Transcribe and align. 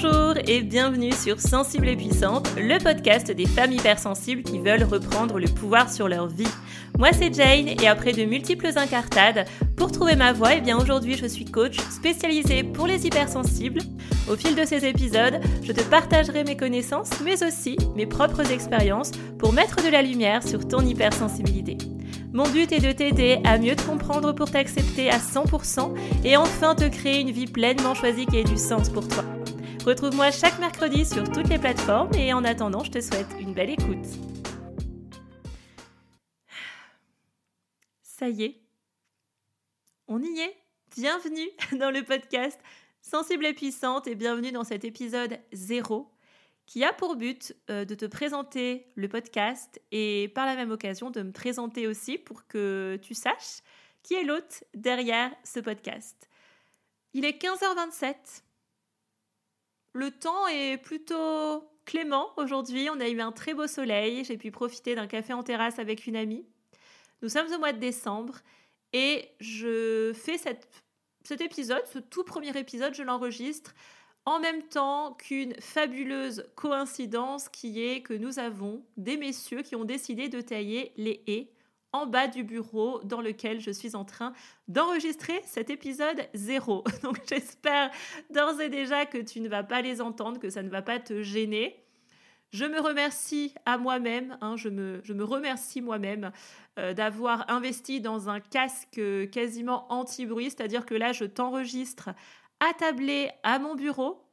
Bonjour 0.00 0.34
et 0.46 0.62
bienvenue 0.62 1.10
sur 1.10 1.40
Sensible 1.40 1.88
et 1.88 1.96
Puissante, 1.96 2.48
le 2.56 2.78
podcast 2.78 3.32
des 3.32 3.46
femmes 3.46 3.72
hypersensibles 3.72 4.44
qui 4.44 4.60
veulent 4.60 4.84
reprendre 4.84 5.40
le 5.40 5.48
pouvoir 5.48 5.92
sur 5.92 6.06
leur 6.06 6.28
vie. 6.28 6.46
Moi 6.98 7.08
c'est 7.12 7.34
Jane 7.34 7.66
et 7.66 7.88
après 7.88 8.12
de 8.12 8.24
multiples 8.24 8.70
incartades, 8.76 9.46
pour 9.76 9.90
trouver 9.90 10.14
ma 10.14 10.32
voie, 10.32 10.54
eh 10.54 10.60
bien 10.60 10.78
aujourd'hui 10.78 11.16
je 11.16 11.26
suis 11.26 11.46
coach 11.46 11.78
spécialisée 11.90 12.62
pour 12.62 12.86
les 12.86 13.06
hypersensibles. 13.06 13.80
Au 14.30 14.36
fil 14.36 14.54
de 14.54 14.64
ces 14.64 14.84
épisodes, 14.84 15.40
je 15.64 15.72
te 15.72 15.82
partagerai 15.82 16.44
mes 16.44 16.56
connaissances 16.56 17.10
mais 17.24 17.42
aussi 17.42 17.76
mes 17.96 18.06
propres 18.06 18.52
expériences 18.52 19.10
pour 19.36 19.52
mettre 19.52 19.82
de 19.82 19.90
la 19.90 20.02
lumière 20.02 20.46
sur 20.46 20.68
ton 20.68 20.86
hypersensibilité. 20.86 21.76
Mon 22.32 22.48
but 22.48 22.70
est 22.70 22.86
de 22.86 22.92
t'aider 22.92 23.40
à 23.42 23.58
mieux 23.58 23.74
te 23.74 23.82
comprendre 23.82 24.32
pour 24.32 24.48
t'accepter 24.48 25.10
à 25.10 25.18
100% 25.18 25.92
et 26.24 26.36
enfin 26.36 26.76
te 26.76 26.84
créer 26.84 27.20
une 27.20 27.32
vie 27.32 27.46
pleinement 27.46 27.94
choisie 27.94 28.26
qui 28.26 28.38
ait 28.38 28.44
du 28.44 28.58
sens 28.58 28.90
pour 28.90 29.08
toi. 29.08 29.24
Retrouve-moi 29.84 30.30
chaque 30.30 30.58
mercredi 30.58 31.06
sur 31.06 31.24
toutes 31.24 31.48
les 31.48 31.58
plateformes 31.58 32.12
et 32.14 32.32
en 32.32 32.44
attendant, 32.44 32.82
je 32.84 32.90
te 32.90 33.00
souhaite 33.00 33.28
une 33.40 33.54
belle 33.54 33.70
écoute. 33.70 34.04
Ça 38.02 38.28
y 38.28 38.44
est, 38.44 38.60
on 40.08 40.20
y 40.22 40.40
est. 40.40 40.56
Bienvenue 40.96 41.48
dans 41.78 41.90
le 41.90 42.02
podcast 42.02 42.58
Sensible 43.00 43.46
et 43.46 43.54
puissante 43.54 44.08
et 44.08 44.14
bienvenue 44.14 44.50
dans 44.50 44.64
cet 44.64 44.84
épisode 44.84 45.38
0 45.52 46.10
qui 46.66 46.84
a 46.84 46.92
pour 46.92 47.16
but 47.16 47.54
euh, 47.70 47.84
de 47.84 47.94
te 47.94 48.04
présenter 48.04 48.92
le 48.96 49.08
podcast 49.08 49.80
et 49.92 50.30
par 50.34 50.44
la 50.44 50.56
même 50.56 50.72
occasion 50.72 51.10
de 51.10 51.22
me 51.22 51.32
présenter 51.32 51.86
aussi 51.86 52.18
pour 52.18 52.46
que 52.46 52.98
tu 53.00 53.14
saches 53.14 53.60
qui 54.02 54.14
est 54.14 54.24
l'hôte 54.24 54.64
derrière 54.74 55.30
ce 55.44 55.60
podcast. 55.60 56.28
Il 57.14 57.24
est 57.24 57.40
15h27 57.40 58.42
le 59.98 60.12
temps 60.12 60.46
est 60.46 60.78
plutôt 60.78 61.68
clément 61.84 62.30
aujourd'hui. 62.36 62.88
On 62.90 63.00
a 63.00 63.08
eu 63.08 63.20
un 63.20 63.32
très 63.32 63.52
beau 63.52 63.66
soleil. 63.66 64.24
J'ai 64.24 64.36
pu 64.36 64.50
profiter 64.50 64.94
d'un 64.94 65.06
café 65.06 65.32
en 65.32 65.42
terrasse 65.42 65.78
avec 65.78 66.06
une 66.06 66.16
amie. 66.16 66.46
Nous 67.20 67.28
sommes 67.28 67.52
au 67.52 67.58
mois 67.58 67.72
de 67.72 67.78
décembre 67.78 68.38
et 68.92 69.28
je 69.40 70.12
fais 70.14 70.38
cet 70.38 71.40
épisode, 71.40 71.84
ce 71.92 71.98
tout 71.98 72.22
premier 72.22 72.56
épisode, 72.56 72.94
je 72.94 73.02
l'enregistre 73.02 73.74
en 74.24 74.38
même 74.40 74.62
temps 74.62 75.14
qu'une 75.14 75.54
fabuleuse 75.60 76.44
coïncidence 76.54 77.48
qui 77.48 77.82
est 77.82 78.02
que 78.02 78.14
nous 78.14 78.38
avons 78.38 78.84
des 78.96 79.16
messieurs 79.16 79.62
qui 79.62 79.74
ont 79.74 79.84
décidé 79.84 80.28
de 80.28 80.40
tailler 80.40 80.92
les 80.96 81.22
haies 81.26 81.50
en 81.92 82.06
bas 82.06 82.28
du 82.28 82.44
bureau 82.44 83.00
dans 83.04 83.20
lequel 83.20 83.60
je 83.60 83.70
suis 83.70 83.96
en 83.96 84.04
train 84.04 84.32
d'enregistrer 84.68 85.40
cet 85.44 85.70
épisode 85.70 86.28
zéro. 86.34 86.84
Donc 87.02 87.20
j'espère 87.28 87.90
d'ores 88.30 88.60
et 88.60 88.68
déjà 88.68 89.06
que 89.06 89.18
tu 89.18 89.40
ne 89.40 89.48
vas 89.48 89.62
pas 89.62 89.82
les 89.82 90.00
entendre, 90.00 90.38
que 90.38 90.50
ça 90.50 90.62
ne 90.62 90.68
va 90.68 90.82
pas 90.82 90.98
te 90.98 91.22
gêner. 91.22 91.82
Je 92.50 92.64
me 92.64 92.80
remercie 92.80 93.54
à 93.66 93.76
moi-même, 93.76 94.38
hein, 94.40 94.56
je, 94.56 94.70
me, 94.70 95.00
je, 95.04 95.12
me, 95.12 95.22
remercie 95.22 95.82
moi-même 95.82 96.32
euh, 96.78 96.94
d'avoir 96.94 97.50
investi 97.50 98.00
dans 98.00 98.30
un 98.30 98.40
casque 98.40 99.02
quasiment 99.30 99.86
anti-bruit, 99.92 100.46
c'est-à-dire 100.46 100.86
que 100.86 100.94
là 100.94 101.12
je 101.12 101.26
t'enregistre 101.26 102.08
attablé 102.60 103.30
à 103.42 103.58
mon 103.58 103.74
bureau 103.74 104.24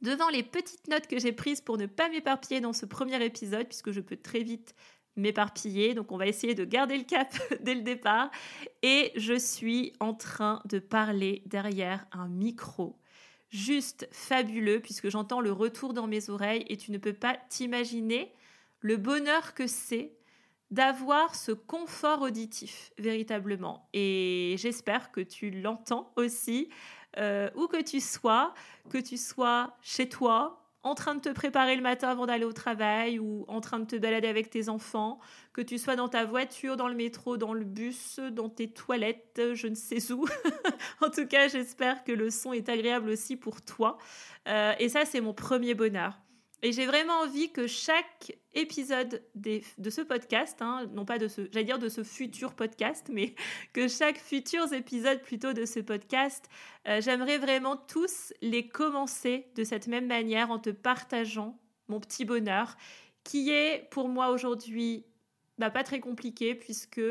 devant 0.00 0.28
les 0.28 0.42
petites 0.42 0.88
notes 0.88 1.06
que 1.06 1.20
j'ai 1.20 1.32
prises 1.32 1.60
pour 1.60 1.78
ne 1.78 1.86
pas 1.86 2.08
m'éparpiller 2.08 2.60
dans 2.60 2.72
ce 2.72 2.86
premier 2.86 3.24
épisode, 3.24 3.68
puisque 3.68 3.92
je 3.92 4.00
peux 4.00 4.16
très 4.16 4.42
vite 4.42 4.74
m'éparpiller. 5.16 5.94
Donc 5.94 6.12
on 6.12 6.16
va 6.16 6.26
essayer 6.26 6.54
de 6.54 6.64
garder 6.64 6.96
le 6.96 7.04
cap 7.04 7.34
dès 7.60 7.74
le 7.74 7.82
départ. 7.82 8.30
Et 8.82 9.12
je 9.16 9.38
suis 9.38 9.92
en 10.00 10.14
train 10.14 10.62
de 10.64 10.78
parler 10.78 11.42
derrière 11.46 12.06
un 12.12 12.28
micro. 12.28 12.98
Juste 13.50 14.08
fabuleux 14.12 14.80
puisque 14.80 15.10
j'entends 15.10 15.40
le 15.40 15.52
retour 15.52 15.92
dans 15.92 16.06
mes 16.06 16.30
oreilles 16.30 16.64
et 16.68 16.76
tu 16.76 16.90
ne 16.90 16.98
peux 16.98 17.12
pas 17.12 17.36
t'imaginer 17.48 18.32
le 18.80 18.96
bonheur 18.96 19.54
que 19.54 19.66
c'est 19.66 20.12
d'avoir 20.70 21.34
ce 21.34 21.52
confort 21.52 22.22
auditif 22.22 22.92
véritablement. 22.98 23.88
Et 23.92 24.54
j'espère 24.58 25.12
que 25.12 25.20
tu 25.20 25.50
l'entends 25.50 26.12
aussi, 26.16 26.70
euh, 27.18 27.50
où 27.54 27.66
que 27.66 27.82
tu 27.82 28.00
sois, 28.00 28.54
que 28.88 28.96
tu 28.96 29.18
sois 29.18 29.76
chez 29.82 30.08
toi, 30.08 30.61
en 30.82 30.94
train 30.94 31.14
de 31.14 31.20
te 31.20 31.28
préparer 31.28 31.76
le 31.76 31.82
matin 31.82 32.08
avant 32.08 32.26
d'aller 32.26 32.44
au 32.44 32.52
travail 32.52 33.18
ou 33.18 33.44
en 33.48 33.60
train 33.60 33.78
de 33.78 33.84
te 33.84 33.96
balader 33.96 34.28
avec 34.28 34.50
tes 34.50 34.68
enfants, 34.68 35.20
que 35.52 35.60
tu 35.60 35.78
sois 35.78 35.96
dans 35.96 36.08
ta 36.08 36.24
voiture, 36.24 36.76
dans 36.76 36.88
le 36.88 36.94
métro, 36.94 37.36
dans 37.36 37.54
le 37.54 37.64
bus, 37.64 38.18
dans 38.32 38.48
tes 38.48 38.68
toilettes, 38.70 39.40
je 39.54 39.68
ne 39.68 39.74
sais 39.74 40.12
où. 40.12 40.26
en 41.00 41.10
tout 41.10 41.26
cas, 41.26 41.48
j'espère 41.48 42.02
que 42.04 42.12
le 42.12 42.30
son 42.30 42.52
est 42.52 42.68
agréable 42.68 43.10
aussi 43.10 43.36
pour 43.36 43.62
toi. 43.62 43.98
Euh, 44.48 44.72
et 44.78 44.88
ça, 44.88 45.04
c'est 45.04 45.20
mon 45.20 45.34
premier 45.34 45.74
bonheur. 45.74 46.18
Et 46.64 46.70
j'ai 46.70 46.86
vraiment 46.86 47.20
envie 47.22 47.50
que 47.50 47.66
chaque 47.66 48.38
épisode 48.54 49.22
de 49.34 49.90
ce 49.90 50.00
podcast, 50.00 50.62
hein, 50.62 50.86
non 50.92 51.04
pas 51.04 51.18
de 51.18 51.26
ce, 51.26 51.48
j'allais 51.50 51.64
dire 51.64 51.80
de 51.80 51.88
ce 51.88 52.04
futur 52.04 52.54
podcast, 52.54 53.10
mais 53.12 53.34
que 53.72 53.88
chaque 53.88 54.18
futur 54.18 54.72
épisode 54.72 55.20
plutôt 55.22 55.52
de 55.52 55.64
ce 55.64 55.80
podcast, 55.80 56.48
euh, 56.86 57.00
j'aimerais 57.00 57.38
vraiment 57.38 57.76
tous 57.76 58.32
les 58.42 58.68
commencer 58.68 59.48
de 59.56 59.64
cette 59.64 59.88
même 59.88 60.06
manière 60.06 60.52
en 60.52 60.60
te 60.60 60.70
partageant 60.70 61.58
mon 61.88 61.98
petit 61.98 62.24
bonheur, 62.24 62.76
qui 63.24 63.50
est 63.50 63.88
pour 63.90 64.08
moi 64.08 64.30
aujourd'hui 64.30 65.04
bah, 65.58 65.70
pas 65.70 65.82
très 65.82 65.98
compliqué 65.98 66.54
puisque 66.54 67.02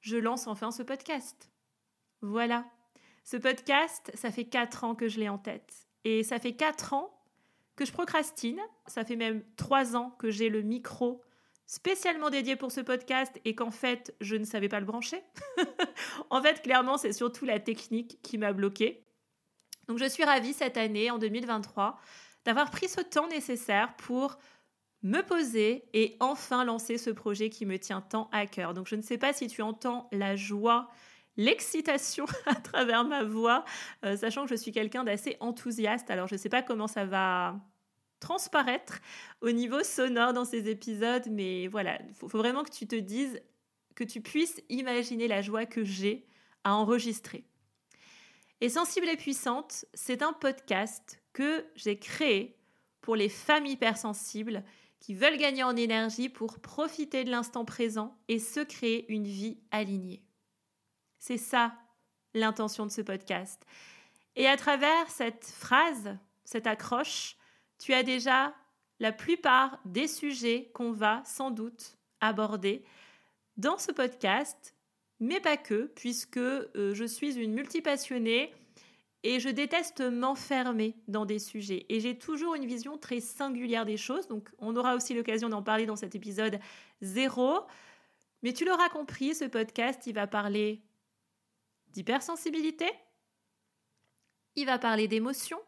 je 0.00 0.16
lance 0.16 0.48
enfin 0.48 0.72
ce 0.72 0.82
podcast. 0.82 1.48
Voilà. 2.22 2.64
Ce 3.22 3.36
podcast, 3.36 4.10
ça 4.14 4.32
fait 4.32 4.46
quatre 4.46 4.82
ans 4.82 4.96
que 4.96 5.06
je 5.06 5.20
l'ai 5.20 5.28
en 5.28 5.38
tête. 5.38 5.86
Et 6.04 6.24
ça 6.24 6.38
fait 6.38 6.54
quatre 6.54 6.92
ans 6.92 7.17
que 7.78 7.86
je 7.86 7.92
procrastine. 7.92 8.60
Ça 8.86 9.04
fait 9.04 9.16
même 9.16 9.42
trois 9.56 9.96
ans 9.96 10.10
que 10.18 10.30
j'ai 10.30 10.48
le 10.48 10.62
micro 10.62 11.22
spécialement 11.66 12.28
dédié 12.28 12.56
pour 12.56 12.72
ce 12.72 12.80
podcast 12.80 13.38
et 13.44 13.54
qu'en 13.54 13.70
fait, 13.70 14.14
je 14.20 14.34
ne 14.36 14.44
savais 14.44 14.68
pas 14.68 14.80
le 14.80 14.86
brancher. 14.86 15.22
en 16.30 16.42
fait, 16.42 16.60
clairement, 16.62 16.96
c'est 16.96 17.12
surtout 17.12 17.44
la 17.44 17.60
technique 17.60 18.20
qui 18.22 18.36
m'a 18.36 18.52
bloqué. 18.52 19.06
Donc, 19.86 19.98
je 19.98 20.08
suis 20.08 20.24
ravie 20.24 20.54
cette 20.54 20.76
année, 20.76 21.10
en 21.10 21.18
2023, 21.18 22.00
d'avoir 22.44 22.70
pris 22.70 22.88
ce 22.88 23.00
temps 23.00 23.28
nécessaire 23.28 23.94
pour 23.96 24.38
me 25.02 25.20
poser 25.20 25.84
et 25.92 26.16
enfin 26.18 26.64
lancer 26.64 26.98
ce 26.98 27.10
projet 27.10 27.48
qui 27.48 27.64
me 27.64 27.78
tient 27.78 28.00
tant 28.00 28.28
à 28.32 28.46
cœur. 28.46 28.74
Donc, 28.74 28.88
je 28.88 28.96
ne 28.96 29.02
sais 29.02 29.18
pas 29.18 29.32
si 29.32 29.46
tu 29.46 29.62
entends 29.62 30.08
la 30.10 30.34
joie 30.34 30.88
l'excitation 31.38 32.26
à 32.46 32.56
travers 32.56 33.04
ma 33.04 33.24
voix, 33.24 33.64
euh, 34.04 34.18
sachant 34.18 34.44
que 34.44 34.50
je 34.50 34.56
suis 34.56 34.72
quelqu'un 34.72 35.04
d'assez 35.04 35.38
enthousiaste. 35.40 36.10
Alors 36.10 36.26
je 36.26 36.34
ne 36.34 36.38
sais 36.38 36.50
pas 36.50 36.62
comment 36.62 36.88
ça 36.88 37.06
va 37.06 37.56
transparaître 38.20 39.00
au 39.40 39.50
niveau 39.50 39.82
sonore 39.82 40.34
dans 40.34 40.44
ces 40.44 40.68
épisodes, 40.68 41.26
mais 41.30 41.68
voilà, 41.68 41.98
il 42.06 42.14
faut, 42.14 42.26
vraiment 42.26 42.64
que 42.64 42.70
tu 42.70 42.86
te 42.86 42.96
dises, 42.96 43.40
que 43.94 44.04
tu 44.04 44.20
puisses 44.20 44.60
imaginer 44.68 45.28
la 45.28 45.40
joie 45.40 45.64
que 45.64 45.84
j'ai 45.84 46.26
à 46.64 46.74
enregistrer. 46.74 47.44
Et 48.60 48.68
Sensible 48.68 49.08
et 49.08 49.16
Puissante, 49.16 49.84
c'est 49.94 50.20
un 50.22 50.32
podcast 50.32 51.22
que 51.32 51.64
j'ai 51.76 51.96
créé 51.98 52.58
pour 53.00 53.14
les 53.14 53.28
femmes 53.28 53.66
hypersensibles 53.66 54.64
qui 54.98 55.14
veulent 55.14 55.38
gagner 55.38 55.62
en 55.62 55.76
énergie 55.76 56.28
pour 56.28 56.58
profiter 56.58 57.22
de 57.22 57.30
l'instant 57.30 57.64
présent 57.64 58.18
et 58.26 58.40
se 58.40 58.58
créer 58.58 59.10
une 59.12 59.24
vie 59.24 59.58
alignée. 59.70 60.24
C'est 61.18 61.38
ça 61.38 61.74
l'intention 62.34 62.86
de 62.86 62.90
ce 62.90 63.00
podcast. 63.00 63.64
Et 64.36 64.46
à 64.46 64.56
travers 64.56 65.10
cette 65.10 65.44
phrase, 65.44 66.16
cette 66.44 66.66
accroche, 66.66 67.36
tu 67.78 67.92
as 67.92 68.02
déjà 68.02 68.54
la 69.00 69.12
plupart 69.12 69.80
des 69.84 70.08
sujets 70.08 70.70
qu'on 70.74 70.92
va 70.92 71.22
sans 71.24 71.50
doute 71.50 71.96
aborder 72.20 72.84
dans 73.56 73.78
ce 73.78 73.92
podcast, 73.92 74.74
mais 75.20 75.40
pas 75.40 75.56
que, 75.56 75.90
puisque 75.94 76.36
euh, 76.36 76.94
je 76.94 77.04
suis 77.04 77.36
une 77.36 77.52
multipassionnée 77.52 78.52
et 79.24 79.40
je 79.40 79.48
déteste 79.48 80.00
m'enfermer 80.00 80.94
dans 81.08 81.26
des 81.26 81.40
sujets. 81.40 81.86
Et 81.88 82.00
j'ai 82.00 82.16
toujours 82.16 82.54
une 82.54 82.66
vision 82.66 82.96
très 82.98 83.20
singulière 83.20 83.84
des 83.84 83.96
choses, 83.96 84.28
donc 84.28 84.48
on 84.58 84.76
aura 84.76 84.94
aussi 84.94 85.14
l'occasion 85.14 85.48
d'en 85.48 85.62
parler 85.62 85.86
dans 85.86 85.96
cet 85.96 86.14
épisode 86.14 86.60
zéro. 87.02 87.60
Mais 88.42 88.52
tu 88.52 88.64
l'auras 88.64 88.88
compris, 88.88 89.34
ce 89.34 89.44
podcast, 89.44 90.06
il 90.06 90.14
va 90.14 90.28
parler 90.28 90.82
d'hypersensibilité, 91.92 92.90
il 94.56 94.66
va 94.66 94.78
parler 94.78 95.08
d'émotions, 95.08 95.60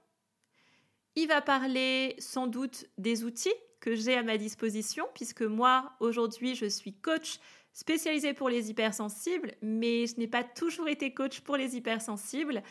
il 1.17 1.26
va 1.28 1.40
parler 1.40 2.17
sans 2.19 2.46
doute 2.46 2.87
des 2.99 3.25
outils 3.25 3.55
que 3.81 3.94
j'ai 3.94 4.14
à 4.14 4.22
ma 4.22 4.37
disposition, 4.37 5.06
puisque 5.14 5.43
moi, 5.43 5.93
aujourd'hui, 6.00 6.55
je 6.55 6.67
suis 6.67 6.93
coach 6.93 7.38
spécialisé 7.72 8.34
pour 8.34 8.49
les 8.49 8.70
hypersensibles, 8.70 9.52
mais 9.62 10.06
je 10.06 10.19
n'ai 10.19 10.28
pas 10.28 10.44
toujours 10.44 10.88
été 10.88 11.14
coach 11.14 11.40
pour 11.40 11.56
les 11.56 11.76
hypersensibles. 11.76 12.62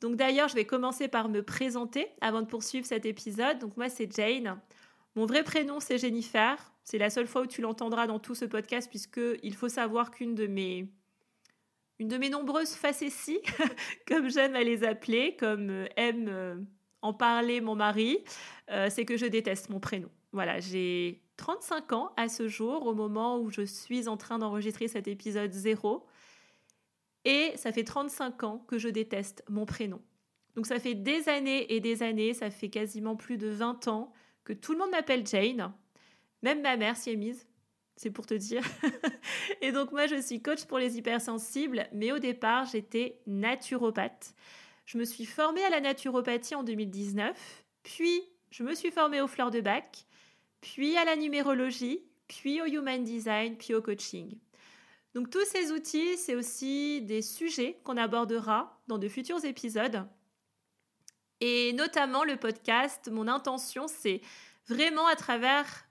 Donc 0.00 0.16
d'ailleurs, 0.16 0.48
je 0.48 0.54
vais 0.54 0.64
commencer 0.64 1.08
par 1.08 1.28
me 1.28 1.42
présenter 1.42 2.08
avant 2.20 2.42
de 2.42 2.46
poursuivre 2.46 2.86
cet 2.86 3.04
épisode. 3.04 3.58
Donc 3.58 3.76
moi, 3.76 3.88
c'est 3.88 4.10
Jane. 4.12 4.60
Mon 5.14 5.26
vrai 5.26 5.42
prénom, 5.42 5.80
c'est 5.80 5.98
Jennifer. 5.98 6.72
C'est 6.84 6.98
la 6.98 7.10
seule 7.10 7.26
fois 7.26 7.42
où 7.42 7.46
tu 7.46 7.60
l'entendras 7.60 8.06
dans 8.06 8.18
tout 8.18 8.34
ce 8.34 8.44
podcast, 8.44 8.88
puisqu'il 8.88 9.54
faut 9.54 9.68
savoir 9.68 10.10
qu'une 10.10 10.34
de 10.34 10.46
mes 10.46 10.88
une 11.98 12.08
de 12.08 12.16
mes 12.16 12.30
nombreuses 12.30 12.74
facéties, 12.74 13.40
comme 14.06 14.30
j'aime 14.30 14.54
à 14.54 14.62
les 14.62 14.84
appeler, 14.84 15.36
comme 15.36 15.70
euh, 15.70 15.86
aiment 15.96 16.28
euh, 16.28 16.56
en 17.02 17.12
parler 17.12 17.60
mon 17.60 17.74
mari, 17.74 18.18
euh, 18.70 18.88
c'est 18.90 19.04
que 19.04 19.16
je 19.16 19.26
déteste 19.26 19.68
mon 19.70 19.80
prénom. 19.80 20.10
Voilà, 20.32 20.60
j'ai 20.60 21.22
35 21.36 21.92
ans 21.92 22.12
à 22.16 22.28
ce 22.28 22.48
jour, 22.48 22.86
au 22.86 22.94
moment 22.94 23.38
où 23.38 23.50
je 23.50 23.62
suis 23.62 24.08
en 24.08 24.16
train 24.16 24.38
d'enregistrer 24.38 24.88
cet 24.88 25.08
épisode 25.08 25.52
0. 25.52 26.06
Et 27.24 27.52
ça 27.56 27.72
fait 27.72 27.84
35 27.84 28.42
ans 28.44 28.58
que 28.68 28.78
je 28.78 28.88
déteste 28.88 29.44
mon 29.48 29.66
prénom. 29.66 30.00
Donc 30.54 30.66
ça 30.66 30.78
fait 30.78 30.94
des 30.94 31.28
années 31.28 31.72
et 31.72 31.80
des 31.80 32.02
années, 32.02 32.34
ça 32.34 32.50
fait 32.50 32.68
quasiment 32.68 33.16
plus 33.16 33.38
de 33.38 33.48
20 33.48 33.88
ans 33.88 34.12
que 34.44 34.52
tout 34.52 34.72
le 34.72 34.78
monde 34.78 34.90
m'appelle 34.90 35.26
Jane. 35.26 35.72
Même 36.42 36.62
ma 36.62 36.76
mère 36.76 36.96
s'y 36.96 37.10
est 37.10 37.16
mise, 37.16 37.47
c'est 37.98 38.10
pour 38.10 38.26
te 38.26 38.34
dire. 38.34 38.62
et 39.60 39.72
donc 39.72 39.90
moi, 39.90 40.06
je 40.06 40.20
suis 40.22 40.40
coach 40.40 40.64
pour 40.64 40.78
les 40.78 40.96
hypersensibles, 40.96 41.88
mais 41.92 42.12
au 42.12 42.18
départ, 42.18 42.64
j'étais 42.64 43.20
naturopathe. 43.26 44.34
Je 44.86 44.98
me 44.98 45.04
suis 45.04 45.26
formée 45.26 45.64
à 45.64 45.70
la 45.70 45.80
naturopathie 45.80 46.54
en 46.54 46.62
2019, 46.62 47.36
puis 47.82 48.22
je 48.50 48.62
me 48.62 48.74
suis 48.74 48.92
formée 48.92 49.20
aux 49.20 49.26
fleurs 49.26 49.50
de 49.50 49.60
bac, 49.60 50.06
puis 50.60 50.96
à 50.96 51.04
la 51.04 51.16
numérologie, 51.16 52.00
puis 52.28 52.62
au 52.62 52.66
human 52.66 53.02
design, 53.02 53.56
puis 53.56 53.74
au 53.74 53.82
coaching. 53.82 54.38
Donc 55.14 55.30
tous 55.30 55.44
ces 55.46 55.72
outils, 55.72 56.16
c'est 56.16 56.36
aussi 56.36 57.02
des 57.02 57.20
sujets 57.20 57.80
qu'on 57.82 57.96
abordera 57.96 58.80
dans 58.86 58.98
de 58.98 59.08
futurs 59.08 59.44
épisodes. 59.44 60.06
Et 61.40 61.72
notamment 61.72 62.22
le 62.22 62.36
podcast, 62.36 63.10
mon 63.10 63.26
intention, 63.26 63.88
c'est 63.88 64.20
vraiment 64.68 65.06
à 65.06 65.16
travers 65.16 65.87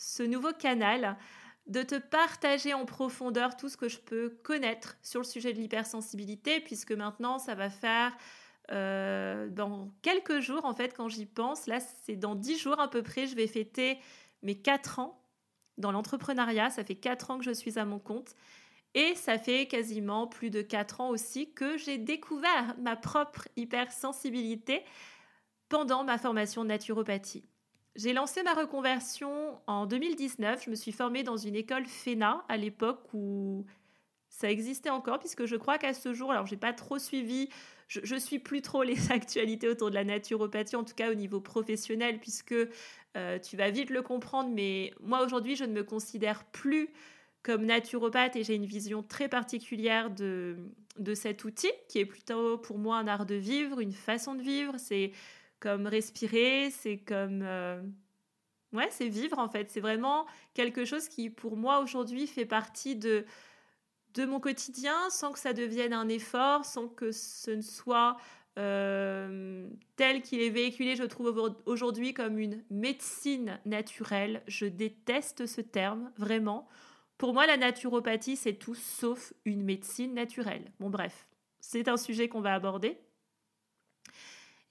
ce 0.00 0.22
nouveau 0.22 0.52
canal 0.54 1.18
de 1.66 1.82
te 1.82 1.96
partager 1.96 2.72
en 2.72 2.86
profondeur 2.86 3.56
tout 3.56 3.68
ce 3.68 3.76
que 3.76 3.88
je 3.88 3.98
peux 3.98 4.30
connaître 4.42 4.96
sur 5.02 5.20
le 5.20 5.26
sujet 5.26 5.52
de 5.52 5.58
l'hypersensibilité, 5.58 6.60
puisque 6.60 6.92
maintenant, 6.92 7.38
ça 7.38 7.54
va 7.54 7.68
faire 7.68 8.16
euh, 8.72 9.48
dans 9.50 9.92
quelques 10.00 10.40
jours, 10.40 10.64
en 10.64 10.74
fait, 10.74 10.96
quand 10.96 11.08
j'y 11.08 11.26
pense, 11.26 11.66
là, 11.66 11.80
c'est 11.80 12.16
dans 12.16 12.34
dix 12.34 12.58
jours 12.58 12.80
à 12.80 12.88
peu 12.88 13.02
près, 13.02 13.26
je 13.26 13.36
vais 13.36 13.46
fêter 13.46 13.98
mes 14.42 14.58
quatre 14.60 15.00
ans 15.00 15.22
dans 15.76 15.92
l'entrepreneuriat. 15.92 16.70
Ça 16.70 16.82
fait 16.82 16.96
quatre 16.96 17.30
ans 17.30 17.38
que 17.38 17.44
je 17.44 17.52
suis 17.52 17.78
à 17.78 17.84
mon 17.84 17.98
compte. 17.98 18.34
Et 18.94 19.14
ça 19.14 19.38
fait 19.38 19.66
quasiment 19.66 20.26
plus 20.26 20.50
de 20.50 20.62
quatre 20.62 21.02
ans 21.02 21.10
aussi 21.10 21.52
que 21.52 21.76
j'ai 21.76 21.98
découvert 21.98 22.74
ma 22.78 22.96
propre 22.96 23.48
hypersensibilité 23.56 24.82
pendant 25.68 26.04
ma 26.04 26.16
formation 26.16 26.64
naturopathie. 26.64 27.49
J'ai 27.96 28.12
lancé 28.12 28.42
ma 28.42 28.54
reconversion 28.54 29.58
en 29.66 29.86
2019. 29.86 30.64
Je 30.64 30.70
me 30.70 30.74
suis 30.74 30.92
formée 30.92 31.22
dans 31.22 31.36
une 31.36 31.56
école 31.56 31.86
FENA 31.86 32.44
à 32.48 32.56
l'époque 32.56 33.02
où 33.12 33.66
ça 34.28 34.50
existait 34.50 34.90
encore, 34.90 35.18
puisque 35.18 35.44
je 35.44 35.56
crois 35.56 35.76
qu'à 35.76 35.92
ce 35.92 36.14
jour, 36.14 36.30
alors 36.30 36.46
j'ai 36.46 36.56
pas 36.56 36.72
trop 36.72 36.98
suivi, 36.98 37.48
je, 37.88 38.00
je 38.04 38.14
suis 38.14 38.38
plus 38.38 38.62
trop 38.62 38.84
les 38.84 38.96
actualités 39.12 39.68
autour 39.68 39.90
de 39.90 39.96
la 39.96 40.04
naturopathie, 40.04 40.76
en 40.76 40.84
tout 40.84 40.94
cas 40.94 41.10
au 41.10 41.14
niveau 41.14 41.40
professionnel, 41.40 42.20
puisque 42.20 42.54
euh, 43.16 43.38
tu 43.40 43.56
vas 43.56 43.70
vite 43.70 43.90
le 43.90 44.02
comprendre, 44.02 44.50
mais 44.50 44.92
moi 45.00 45.24
aujourd'hui, 45.24 45.56
je 45.56 45.64
ne 45.64 45.72
me 45.72 45.82
considère 45.82 46.44
plus 46.44 46.90
comme 47.42 47.64
naturopathe 47.64 48.36
et 48.36 48.44
j'ai 48.44 48.54
une 48.54 48.66
vision 48.66 49.02
très 49.02 49.28
particulière 49.28 50.10
de, 50.10 50.56
de 50.98 51.14
cet 51.14 51.44
outil, 51.44 51.72
qui 51.88 51.98
est 51.98 52.04
plutôt 52.04 52.58
pour 52.58 52.78
moi 52.78 52.98
un 52.98 53.08
art 53.08 53.26
de 53.26 53.34
vivre, 53.34 53.80
une 53.80 53.92
façon 53.92 54.34
de 54.34 54.42
vivre. 54.42 54.74
C'est 54.78 55.10
comme 55.60 55.86
respirer, 55.86 56.70
c'est 56.70 56.98
comme... 56.98 57.42
Euh, 57.42 57.80
ouais, 58.72 58.88
c'est 58.90 59.08
vivre 59.08 59.38
en 59.38 59.48
fait. 59.48 59.70
C'est 59.70 59.80
vraiment 59.80 60.26
quelque 60.54 60.84
chose 60.84 61.08
qui, 61.08 61.30
pour 61.30 61.56
moi, 61.56 61.80
aujourd'hui, 61.80 62.26
fait 62.26 62.46
partie 62.46 62.96
de, 62.96 63.24
mon 64.18 64.40
quotidien 64.40 65.08
sans 65.10 65.32
que 65.32 65.38
ça 65.38 65.52
devienne 65.52 65.92
un 65.92 66.08
effort, 66.08 66.64
sans 66.64 66.88
que 66.88 67.12
ce 67.12 67.52
ne 67.52 67.62
soit 67.62 68.16
euh, 68.58 69.68
tel 69.96 70.22
qu'il 70.22 70.40
est 70.40 70.50
véhiculé, 70.50 70.96
je 70.96 71.04
trouve 71.04 71.54
aujourd'hui 71.66 72.12
comme 72.12 72.38
une 72.38 72.62
médecine 72.70 73.60
naturelle. 73.64 74.42
Je 74.46 74.66
déteste 74.66 75.46
ce 75.46 75.60
terme, 75.60 76.10
vraiment. 76.16 76.66
Pour 77.16 77.34
moi, 77.34 77.46
la 77.46 77.56
naturopathie, 77.56 78.36
c'est 78.36 78.54
tout 78.54 78.74
sauf 78.74 79.32
une 79.44 79.62
médecine 79.62 80.14
naturelle. 80.14 80.72
Bon, 80.80 80.90
bref, 80.90 81.28
c'est 81.60 81.88
un 81.88 81.96
sujet 81.96 82.28
qu'on 82.28 82.40
va 82.40 82.54
aborder. 82.54 82.98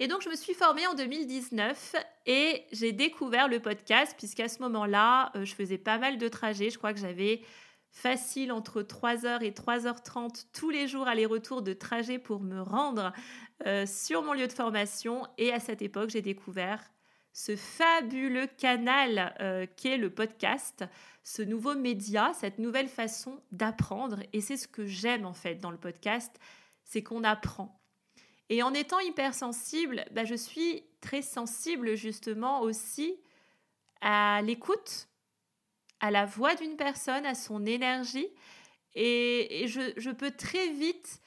Et 0.01 0.07
donc, 0.07 0.21
je 0.21 0.29
me 0.29 0.35
suis 0.35 0.53
formée 0.53 0.87
en 0.87 0.93
2019 0.93 1.95
et 2.25 2.63
j'ai 2.71 2.93
découvert 2.93 3.49
le 3.49 3.59
podcast, 3.59 4.15
puisqu'à 4.17 4.47
ce 4.47 4.61
moment-là, 4.61 5.31
euh, 5.35 5.43
je 5.43 5.53
faisais 5.53 5.77
pas 5.77 5.97
mal 5.97 6.17
de 6.17 6.27
trajets. 6.29 6.69
Je 6.69 6.77
crois 6.77 6.93
que 6.93 6.99
j'avais 6.99 7.41
facile 7.91 8.53
entre 8.53 8.81
3h 8.81 9.43
et 9.43 9.51
3h30 9.51 10.45
tous 10.53 10.69
les 10.69 10.87
jours 10.87 11.07
aller-retour 11.07 11.61
de 11.61 11.73
trajet 11.73 12.17
pour 12.17 12.39
me 12.39 12.61
rendre 12.61 13.11
euh, 13.65 13.85
sur 13.85 14.23
mon 14.23 14.31
lieu 14.31 14.47
de 14.47 14.53
formation. 14.53 15.27
Et 15.37 15.51
à 15.51 15.59
cette 15.59 15.81
époque, 15.81 16.11
j'ai 16.11 16.21
découvert 16.21 16.81
ce 17.33 17.57
fabuleux 17.57 18.47
canal 18.57 19.35
euh, 19.41 19.65
qui 19.65 19.89
est 19.89 19.97
le 19.97 20.09
podcast, 20.09 20.85
ce 21.25 21.41
nouveau 21.41 21.75
média, 21.75 22.31
cette 22.35 22.57
nouvelle 22.57 22.87
façon 22.87 23.41
d'apprendre. 23.51 24.19
Et 24.31 24.39
c'est 24.39 24.57
ce 24.57 24.67
que 24.69 24.85
j'aime 24.85 25.25
en 25.25 25.33
fait 25.33 25.55
dans 25.55 25.71
le 25.71 25.77
podcast, 25.77 26.39
c'est 26.85 27.03
qu'on 27.03 27.25
apprend. 27.25 27.78
Et 28.49 28.63
en 28.63 28.73
étant 28.73 28.99
hypersensible, 28.99 30.05
bah, 30.11 30.25
je 30.25 30.35
suis 30.35 30.83
très 31.01 31.21
sensible 31.21 31.95
justement 31.95 32.61
aussi 32.61 33.15
à 34.01 34.41
l'écoute, 34.43 35.07
à 35.99 36.09
la 36.11 36.25
voix 36.25 36.55
d'une 36.55 36.75
personne, 36.75 37.25
à 37.25 37.35
son 37.35 37.65
énergie. 37.65 38.27
Et, 38.95 39.65
je, 39.67 40.09
peux 40.09 40.31
très 40.31 40.69
vite 40.69 41.21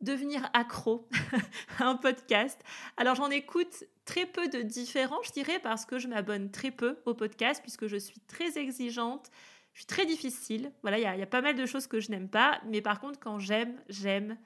devenir 0.00 0.48
accro 0.54 1.08
à 1.78 1.84
un 1.84 1.96
podcast. 1.96 2.58
Alors 2.96 3.14
j'en 3.14 3.30
écoute 3.30 3.84
très 4.06 4.26
peu 4.26 4.48
de 4.48 4.62
différents, 4.62 5.22
je 5.22 5.32
dirais, 5.32 5.58
parce 5.58 5.84
que 5.84 5.98
je 5.98 6.08
m'abonne 6.08 6.50
très 6.50 6.70
peu 6.70 6.98
au 7.04 7.14
podcast, 7.14 7.60
puisque 7.62 7.86
je 7.86 7.96
suis 7.96 8.20
très 8.20 8.56
exigeante, 8.58 9.30
je 9.74 9.80
suis 9.80 9.86
très 9.86 10.06
difficile. 10.06 10.72
Voilà, 10.82 10.98
il 10.98 11.02
y, 11.02 11.20
y, 11.20 11.22
a 11.22 11.26
pas 11.26 11.42
mal 11.42 11.56
de 11.56 11.66
choses 11.66 11.86
que 11.86 12.00
je 12.00 12.10
n'aime 12.10 12.28
pas, 12.28 12.60
mais 12.66 12.80
par 12.80 13.00
contre, 13.00 13.20
quand 13.20 13.38
j'aime, 13.38 13.78
j'aime 13.88 14.38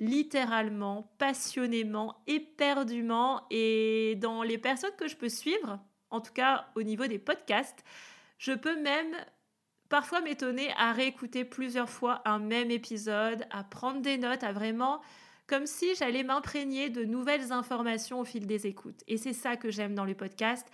littéralement, 0.00 1.12
passionnément, 1.18 2.22
éperdument. 2.26 3.46
Et 3.50 4.16
dans 4.16 4.42
les 4.42 4.58
personnes 4.58 4.96
que 4.98 5.06
je 5.06 5.16
peux 5.16 5.28
suivre, 5.28 5.78
en 6.10 6.20
tout 6.20 6.32
cas 6.32 6.66
au 6.74 6.82
niveau 6.82 7.06
des 7.06 7.18
podcasts, 7.18 7.84
je 8.38 8.52
peux 8.52 8.80
même 8.80 9.14
parfois 9.88 10.20
m'étonner 10.20 10.72
à 10.76 10.92
réécouter 10.92 11.44
plusieurs 11.44 11.90
fois 11.90 12.22
un 12.24 12.38
même 12.38 12.70
épisode, 12.70 13.46
à 13.50 13.62
prendre 13.62 14.00
des 14.00 14.18
notes, 14.18 14.42
à 14.42 14.52
vraiment 14.52 15.00
comme 15.46 15.66
si 15.66 15.96
j'allais 15.96 16.22
m'imprégner 16.22 16.90
de 16.90 17.04
nouvelles 17.04 17.50
informations 17.50 18.20
au 18.20 18.24
fil 18.24 18.46
des 18.46 18.68
écoutes. 18.68 19.02
Et 19.08 19.16
c'est 19.16 19.32
ça 19.32 19.56
que 19.56 19.68
j'aime 19.68 19.96
dans 19.96 20.04
le 20.04 20.14
podcast, 20.14 20.66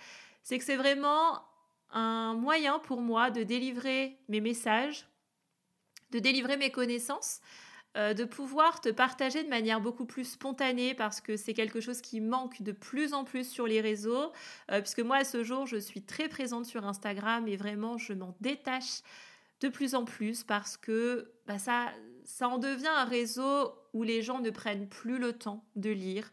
c'est 0.43 0.59
que 0.59 0.63
c'est 0.63 0.75
vraiment 0.75 1.41
un 1.89 2.35
moyen 2.35 2.77
pour 2.77 3.01
moi 3.01 3.31
de 3.31 3.41
délivrer 3.41 4.19
mes 4.29 4.39
messages, 4.39 5.07
de 6.11 6.19
délivrer 6.19 6.57
mes 6.57 6.69
connaissances, 6.69 7.41
euh, 7.95 8.13
de 8.13 8.25
pouvoir 8.25 8.79
te 8.79 8.89
partager 8.89 9.43
de 9.43 9.49
manière 9.49 9.81
beaucoup 9.81 10.05
plus 10.05 10.25
spontanée 10.25 10.93
parce 10.93 11.19
que 11.19 11.35
c'est 11.35 11.55
quelque 11.55 11.81
chose 11.81 12.01
qui 12.01 12.21
manque 12.21 12.61
de 12.61 12.71
plus 12.71 13.13
en 13.13 13.23
plus 13.23 13.49
sur 13.49 13.65
les 13.65 13.81
réseaux. 13.81 14.31
Euh, 14.71 14.81
puisque 14.81 14.99
moi, 14.99 15.17
à 15.17 15.23
ce 15.23 15.43
jour, 15.43 15.65
je 15.65 15.77
suis 15.77 16.03
très 16.03 16.29
présente 16.29 16.65
sur 16.65 16.85
Instagram 16.85 17.47
et 17.47 17.55
vraiment, 17.55 17.97
je 17.97 18.13
m'en 18.13 18.35
détache 18.39 19.01
de 19.61 19.69
plus 19.69 19.95
en 19.95 20.05
plus 20.05 20.43
parce 20.43 20.77
que 20.77 21.31
bah, 21.47 21.57
ça, 21.57 21.91
ça 22.23 22.47
en 22.49 22.59
devient 22.59 22.85
un 22.87 23.05
réseau 23.05 23.73
où 23.93 24.03
les 24.03 24.21
gens 24.21 24.41
ne 24.41 24.51
prennent 24.51 24.87
plus 24.87 25.17
le 25.17 25.33
temps 25.33 25.65
de 25.75 25.89
lire. 25.89 26.29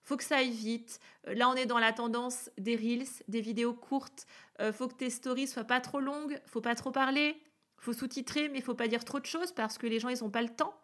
Faut 0.00 0.16
que 0.16 0.24
ça 0.24 0.36
aille 0.36 0.50
vite. 0.50 0.98
Euh, 1.28 1.34
là, 1.34 1.50
on 1.50 1.54
est 1.54 1.66
dans 1.66 1.78
la 1.78 1.92
tendance 1.92 2.48
des 2.56 2.74
reels, 2.74 3.06
des 3.28 3.42
vidéos 3.42 3.74
courtes. 3.74 4.26
faut 4.72 4.88
que 4.88 4.94
tes 4.94 5.10
stories 5.10 5.48
soient 5.48 5.64
pas 5.64 5.80
trop 5.80 6.00
longues. 6.00 6.40
Faut 6.46 6.62
pas 6.62 6.74
trop 6.74 6.90
parler. 6.90 7.36
Faut 7.76 7.92
sous-titrer, 7.92 8.48
mais 8.48 8.62
faut 8.62 8.74
pas 8.74 8.88
dire 8.88 9.04
trop 9.04 9.20
de 9.20 9.26
choses 9.26 9.52
parce 9.52 9.76
que 9.76 9.86
les 9.86 10.00
gens, 10.00 10.08
ils 10.08 10.24
ont 10.24 10.30
pas 10.30 10.42
le 10.42 10.48
temps. 10.48 10.74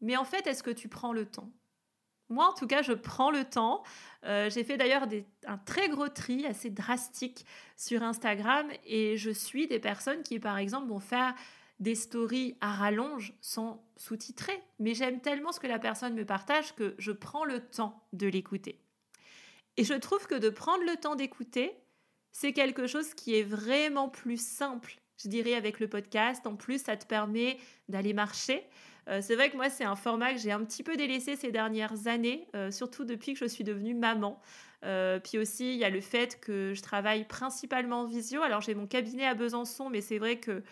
Mais 0.00 0.16
en 0.16 0.24
fait, 0.24 0.46
est-ce 0.46 0.62
que 0.62 0.70
tu 0.70 0.88
prends 0.88 1.12
le 1.12 1.26
temps? 1.26 1.50
Moi, 2.28 2.46
en 2.46 2.54
tout 2.54 2.66
cas, 2.66 2.82
je 2.82 2.92
prends 2.92 3.30
le 3.30 3.44
temps. 3.44 3.84
Euh, 4.24 4.50
j'ai 4.50 4.64
fait 4.64 4.76
d'ailleurs 4.76 5.06
un 5.46 5.58
très 5.58 5.88
gros 5.88 6.08
tri 6.08 6.44
assez 6.44 6.70
drastique 6.70 7.46
sur 7.76 8.02
Instagram 8.02 8.68
et 8.84 9.16
je 9.16 9.30
suis 9.30 9.68
des 9.68 9.78
personnes 9.78 10.22
qui, 10.22 10.40
par 10.40 10.58
exemple, 10.58 10.88
vont 10.88 11.00
faire 11.00 11.34
des 11.78 11.94
stories 11.94 12.56
à 12.60 12.72
rallonge 12.72 13.34
sans 13.40 13.84
sous-titrer. 13.96 14.60
Mais 14.80 14.94
j'aime 14.94 15.20
tellement 15.20 15.52
ce 15.52 15.60
que 15.60 15.66
la 15.66 15.78
personne 15.78 16.14
me 16.14 16.24
partage 16.24 16.74
que 16.74 16.94
je 16.98 17.12
prends 17.12 17.44
le 17.44 17.60
temps 17.60 18.02
de 18.12 18.26
l'écouter. 18.26 18.80
Et 19.76 19.84
je 19.84 19.94
trouve 19.94 20.26
que 20.26 20.34
de 20.34 20.48
prendre 20.48 20.84
le 20.84 20.96
temps 20.96 21.16
d'écouter, 21.16 21.76
c'est 22.32 22.52
quelque 22.52 22.86
chose 22.86 23.14
qui 23.14 23.36
est 23.36 23.42
vraiment 23.42 24.08
plus 24.08 24.40
simple, 24.40 24.96
je 25.22 25.28
dirais, 25.28 25.54
avec 25.54 25.80
le 25.80 25.88
podcast. 25.88 26.46
En 26.46 26.56
plus, 26.56 26.82
ça 26.82 26.96
te 26.96 27.06
permet 27.06 27.58
d'aller 27.88 28.12
marcher. 28.12 28.66
Euh, 29.08 29.20
c'est 29.22 29.36
vrai 29.36 29.50
que 29.50 29.56
moi, 29.56 29.70
c'est 29.70 29.84
un 29.84 29.96
format 29.96 30.32
que 30.32 30.40
j'ai 30.40 30.52
un 30.52 30.64
petit 30.64 30.82
peu 30.82 30.96
délaissé 30.96 31.36
ces 31.36 31.52
dernières 31.52 32.06
années, 32.06 32.48
euh, 32.54 32.70
surtout 32.70 33.04
depuis 33.04 33.34
que 33.34 33.38
je 33.38 33.46
suis 33.46 33.64
devenue 33.64 33.94
maman. 33.94 34.40
Euh, 34.84 35.18
puis 35.20 35.38
aussi, 35.38 35.74
il 35.74 35.78
y 35.78 35.84
a 35.84 35.90
le 35.90 36.00
fait 36.00 36.40
que 36.40 36.74
je 36.74 36.82
travaille 36.82 37.24
principalement 37.24 38.00
en 38.00 38.06
visio. 38.06 38.42
Alors, 38.42 38.60
j'ai 38.60 38.74
mon 38.74 38.86
cabinet 38.86 39.26
à 39.26 39.34
Besançon, 39.34 39.90
mais 39.90 40.00
c'est 40.00 40.18
vrai 40.18 40.38
que 40.38 40.62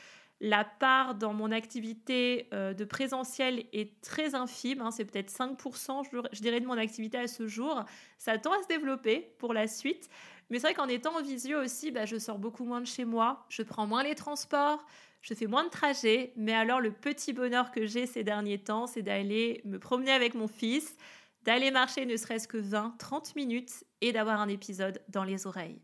La 0.40 0.64
part 0.64 1.14
dans 1.14 1.32
mon 1.32 1.52
activité 1.52 2.48
de 2.52 2.84
présentiel 2.84 3.64
est 3.72 4.00
très 4.02 4.34
infime, 4.34 4.82
hein, 4.82 4.90
c'est 4.90 5.04
peut-être 5.04 5.30
5%, 5.30 6.02
je, 6.32 6.40
dirais, 6.42 6.60
de 6.60 6.66
mon 6.66 6.76
activité 6.76 7.16
à 7.16 7.28
ce 7.28 7.46
jour. 7.46 7.84
Ça 8.18 8.36
tend 8.36 8.52
à 8.52 8.60
se 8.62 8.66
développer 8.66 9.32
pour 9.38 9.54
la 9.54 9.68
suite. 9.68 10.10
Mais 10.50 10.58
c'est 10.58 10.68
vrai 10.68 10.74
qu'en 10.74 10.88
étant 10.88 11.16
en 11.16 11.22
visio 11.22 11.62
aussi, 11.62 11.90
bah, 11.90 12.04
je 12.04 12.18
sors 12.18 12.38
beaucoup 12.38 12.64
moins 12.64 12.80
de 12.80 12.86
chez 12.86 13.04
moi, 13.04 13.46
je 13.48 13.62
prends 13.62 13.86
moins 13.86 14.02
les 14.02 14.14
transports, 14.14 14.84
je 15.22 15.34
fais 15.34 15.46
moins 15.46 15.64
de 15.64 15.70
trajets. 15.70 16.32
Mais 16.36 16.52
alors, 16.52 16.80
le 16.80 16.92
petit 16.92 17.32
bonheur 17.32 17.70
que 17.70 17.86
j'ai 17.86 18.06
ces 18.06 18.24
derniers 18.24 18.58
temps, 18.58 18.86
c'est 18.86 19.02
d'aller 19.02 19.62
me 19.64 19.78
promener 19.78 20.12
avec 20.12 20.34
mon 20.34 20.48
fils, 20.48 20.96
d'aller 21.42 21.70
marcher 21.70 22.06
ne 22.06 22.16
serait-ce 22.16 22.46
que 22.46 22.58
20, 22.58 22.96
30 22.98 23.36
minutes 23.36 23.84
et 24.00 24.12
d'avoir 24.12 24.40
un 24.40 24.48
épisode 24.48 25.02
dans 25.08 25.24
les 25.24 25.46
oreilles. 25.46 25.80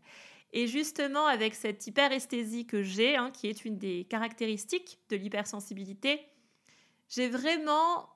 Et 0.53 0.67
justement, 0.67 1.27
avec 1.27 1.55
cette 1.55 1.87
hyperesthésie 1.87 2.65
que 2.65 2.83
j'ai, 2.83 3.15
hein, 3.15 3.31
qui 3.31 3.47
est 3.47 3.63
une 3.65 3.77
des 3.77 4.05
caractéristiques 4.05 4.99
de 5.09 5.15
l'hypersensibilité, 5.15 6.21
j'ai 7.09 7.29
vraiment 7.29 8.09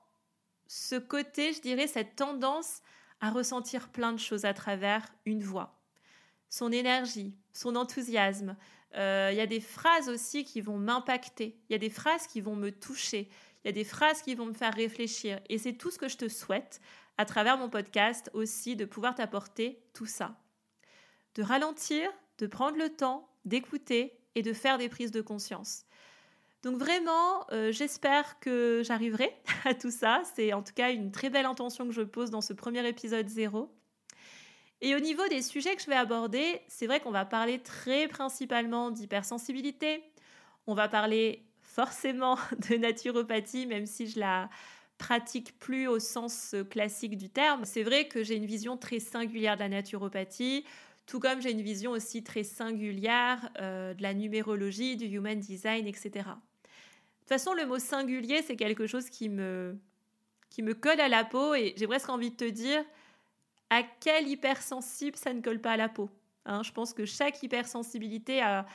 ce 0.66 0.96
côté, 0.96 1.52
je 1.52 1.60
dirais, 1.60 1.86
cette 1.86 2.16
tendance 2.16 2.82
à 3.20 3.30
ressentir 3.30 3.88
plein 3.88 4.12
de 4.12 4.18
choses 4.18 4.44
à 4.44 4.52
travers 4.52 5.06
une 5.24 5.42
voix. 5.42 5.75
Son 6.48 6.72
énergie, 6.72 7.34
son 7.52 7.76
enthousiasme. 7.76 8.56
Euh, 8.94 9.30
il 9.32 9.36
y 9.36 9.40
a 9.40 9.46
des 9.46 9.60
phrases 9.60 10.08
aussi 10.08 10.44
qui 10.44 10.60
vont 10.60 10.78
m'impacter. 10.78 11.58
Il 11.68 11.72
y 11.72 11.76
a 11.76 11.78
des 11.78 11.90
phrases 11.90 12.26
qui 12.26 12.40
vont 12.40 12.56
me 12.56 12.70
toucher. 12.70 13.28
Il 13.64 13.68
y 13.68 13.70
a 13.70 13.72
des 13.72 13.84
phrases 13.84 14.22
qui 14.22 14.34
vont 14.34 14.46
me 14.46 14.52
faire 14.52 14.74
réfléchir. 14.74 15.40
Et 15.48 15.58
c'est 15.58 15.74
tout 15.74 15.90
ce 15.90 15.98
que 15.98 16.08
je 16.08 16.16
te 16.16 16.28
souhaite 16.28 16.80
à 17.18 17.24
travers 17.24 17.58
mon 17.58 17.68
podcast 17.68 18.30
aussi, 18.34 18.76
de 18.76 18.84
pouvoir 18.84 19.14
t'apporter 19.14 19.82
tout 19.92 20.06
ça. 20.06 20.36
De 21.34 21.42
ralentir, 21.42 22.10
de 22.38 22.46
prendre 22.46 22.76
le 22.76 22.90
temps, 22.90 23.28
d'écouter 23.44 24.18
et 24.34 24.42
de 24.42 24.52
faire 24.52 24.78
des 24.78 24.88
prises 24.88 25.10
de 25.10 25.20
conscience. 25.20 25.84
Donc 26.62 26.78
vraiment, 26.78 27.46
euh, 27.52 27.72
j'espère 27.72 28.38
que 28.40 28.82
j'arriverai 28.84 29.34
à 29.64 29.74
tout 29.74 29.90
ça. 29.90 30.22
C'est 30.34 30.52
en 30.52 30.62
tout 30.62 30.74
cas 30.74 30.90
une 30.90 31.10
très 31.12 31.30
belle 31.30 31.46
intention 31.46 31.86
que 31.86 31.92
je 31.92 32.02
pose 32.02 32.30
dans 32.30 32.40
ce 32.40 32.52
premier 32.52 32.86
épisode 32.86 33.28
zéro. 33.28 33.70
Et 34.80 34.94
au 34.94 35.00
niveau 35.00 35.26
des 35.28 35.42
sujets 35.42 35.74
que 35.74 35.82
je 35.82 35.86
vais 35.86 35.96
aborder, 35.96 36.60
c'est 36.68 36.86
vrai 36.86 37.00
qu'on 37.00 37.10
va 37.10 37.24
parler 37.24 37.58
très 37.60 38.08
principalement 38.08 38.90
d'hypersensibilité. 38.90 40.02
On 40.66 40.74
va 40.74 40.88
parler 40.88 41.44
forcément 41.62 42.38
de 42.70 42.76
naturopathie, 42.76 43.66
même 43.66 43.86
si 43.86 44.06
je 44.06 44.20
la 44.20 44.50
pratique 44.98 45.58
plus 45.58 45.86
au 45.88 45.98
sens 45.98 46.54
classique 46.70 47.16
du 47.16 47.28
terme. 47.28 47.64
C'est 47.64 47.82
vrai 47.82 48.08
que 48.08 48.22
j'ai 48.22 48.36
une 48.36 48.46
vision 48.46 48.76
très 48.76 48.98
singulière 48.98 49.56
de 49.56 49.60
la 49.60 49.68
naturopathie, 49.68 50.64
tout 51.06 51.20
comme 51.20 51.40
j'ai 51.40 51.52
une 51.52 51.62
vision 51.62 51.92
aussi 51.92 52.22
très 52.22 52.42
singulière 52.42 53.50
euh, 53.60 53.94
de 53.94 54.02
la 54.02 54.14
numérologie, 54.14 54.96
du 54.96 55.06
human 55.06 55.38
design, 55.38 55.86
etc. 55.86 56.10
De 56.14 56.20
toute 56.20 57.28
façon, 57.28 57.54
le 57.54 57.66
mot 57.66 57.78
singulier, 57.78 58.42
c'est 58.42 58.56
quelque 58.56 58.86
chose 58.86 59.10
qui 59.10 59.28
me, 59.28 59.78
qui 60.50 60.62
me 60.62 60.74
colle 60.74 61.00
à 61.00 61.08
la 61.08 61.24
peau 61.24 61.54
et 61.54 61.74
j'ai 61.76 61.86
presque 61.86 62.08
envie 62.08 62.30
de 62.30 62.36
te 62.36 62.44
dire 62.44 62.84
à 63.70 63.82
quel 63.82 64.28
hypersensible 64.28 65.16
ça 65.16 65.32
ne 65.32 65.40
colle 65.40 65.60
pas 65.60 65.72
à 65.72 65.76
la 65.76 65.88
peau. 65.88 66.10
Hein. 66.44 66.62
je 66.62 66.72
pense 66.72 66.92
que 66.92 67.04
chaque 67.04 67.42
hypersensibilité 67.42 68.40
a, 68.40 68.66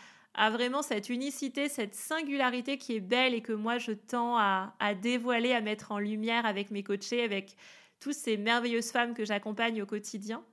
vraiment 0.50 0.82
cette 0.82 1.10
unicité, 1.10 1.70
cette 1.70 1.96
singularité 1.96 2.78
qui 2.78 2.96
est 2.96 3.02
belle 3.02 3.34
et 3.34 3.42
que 3.42 3.54
moi 3.54 3.78
je 3.78 3.92
tends 3.92 4.38
à, 4.38 4.74
dévoiler, 5.02 5.54
à 5.54 5.62
mettre 5.62 5.92
en 5.92 6.00
lumière 6.00 6.46
avec 6.46 6.72
mes 6.72 6.84
coachés, 6.84 7.24
avec 7.24 7.56
toutes 8.00 8.14
ces 8.14 8.38
merveilleuses 8.38 8.92
femmes 8.92 9.14
que 9.14 9.26
j'accompagne 9.26 9.82
au 9.82 9.86
quotidien. 9.86 10.44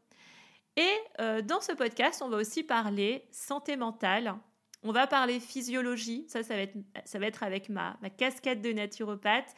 Et 0.76 0.94
euh, 1.20 1.42
dans 1.42 1.60
ce 1.60 1.72
podcast, 1.72 2.22
on 2.22 2.28
va 2.28 2.36
aussi 2.36 2.62
parler 2.62 3.26
santé 3.32 3.76
mentale. 3.76 4.36
On 4.84 4.92
va 4.92 5.08
parler 5.08 5.40
physiologie, 5.40 6.24
ça, 6.28 6.44
ça 6.44 6.54
va 6.54 6.62
être, 6.62 6.76
ça 7.04 7.18
va 7.18 7.26
être 7.26 7.42
avec 7.42 7.68
ma, 7.68 7.96
ma 8.00 8.10
casquette 8.10 8.62
de 8.62 8.72
naturopathe. 8.72 9.54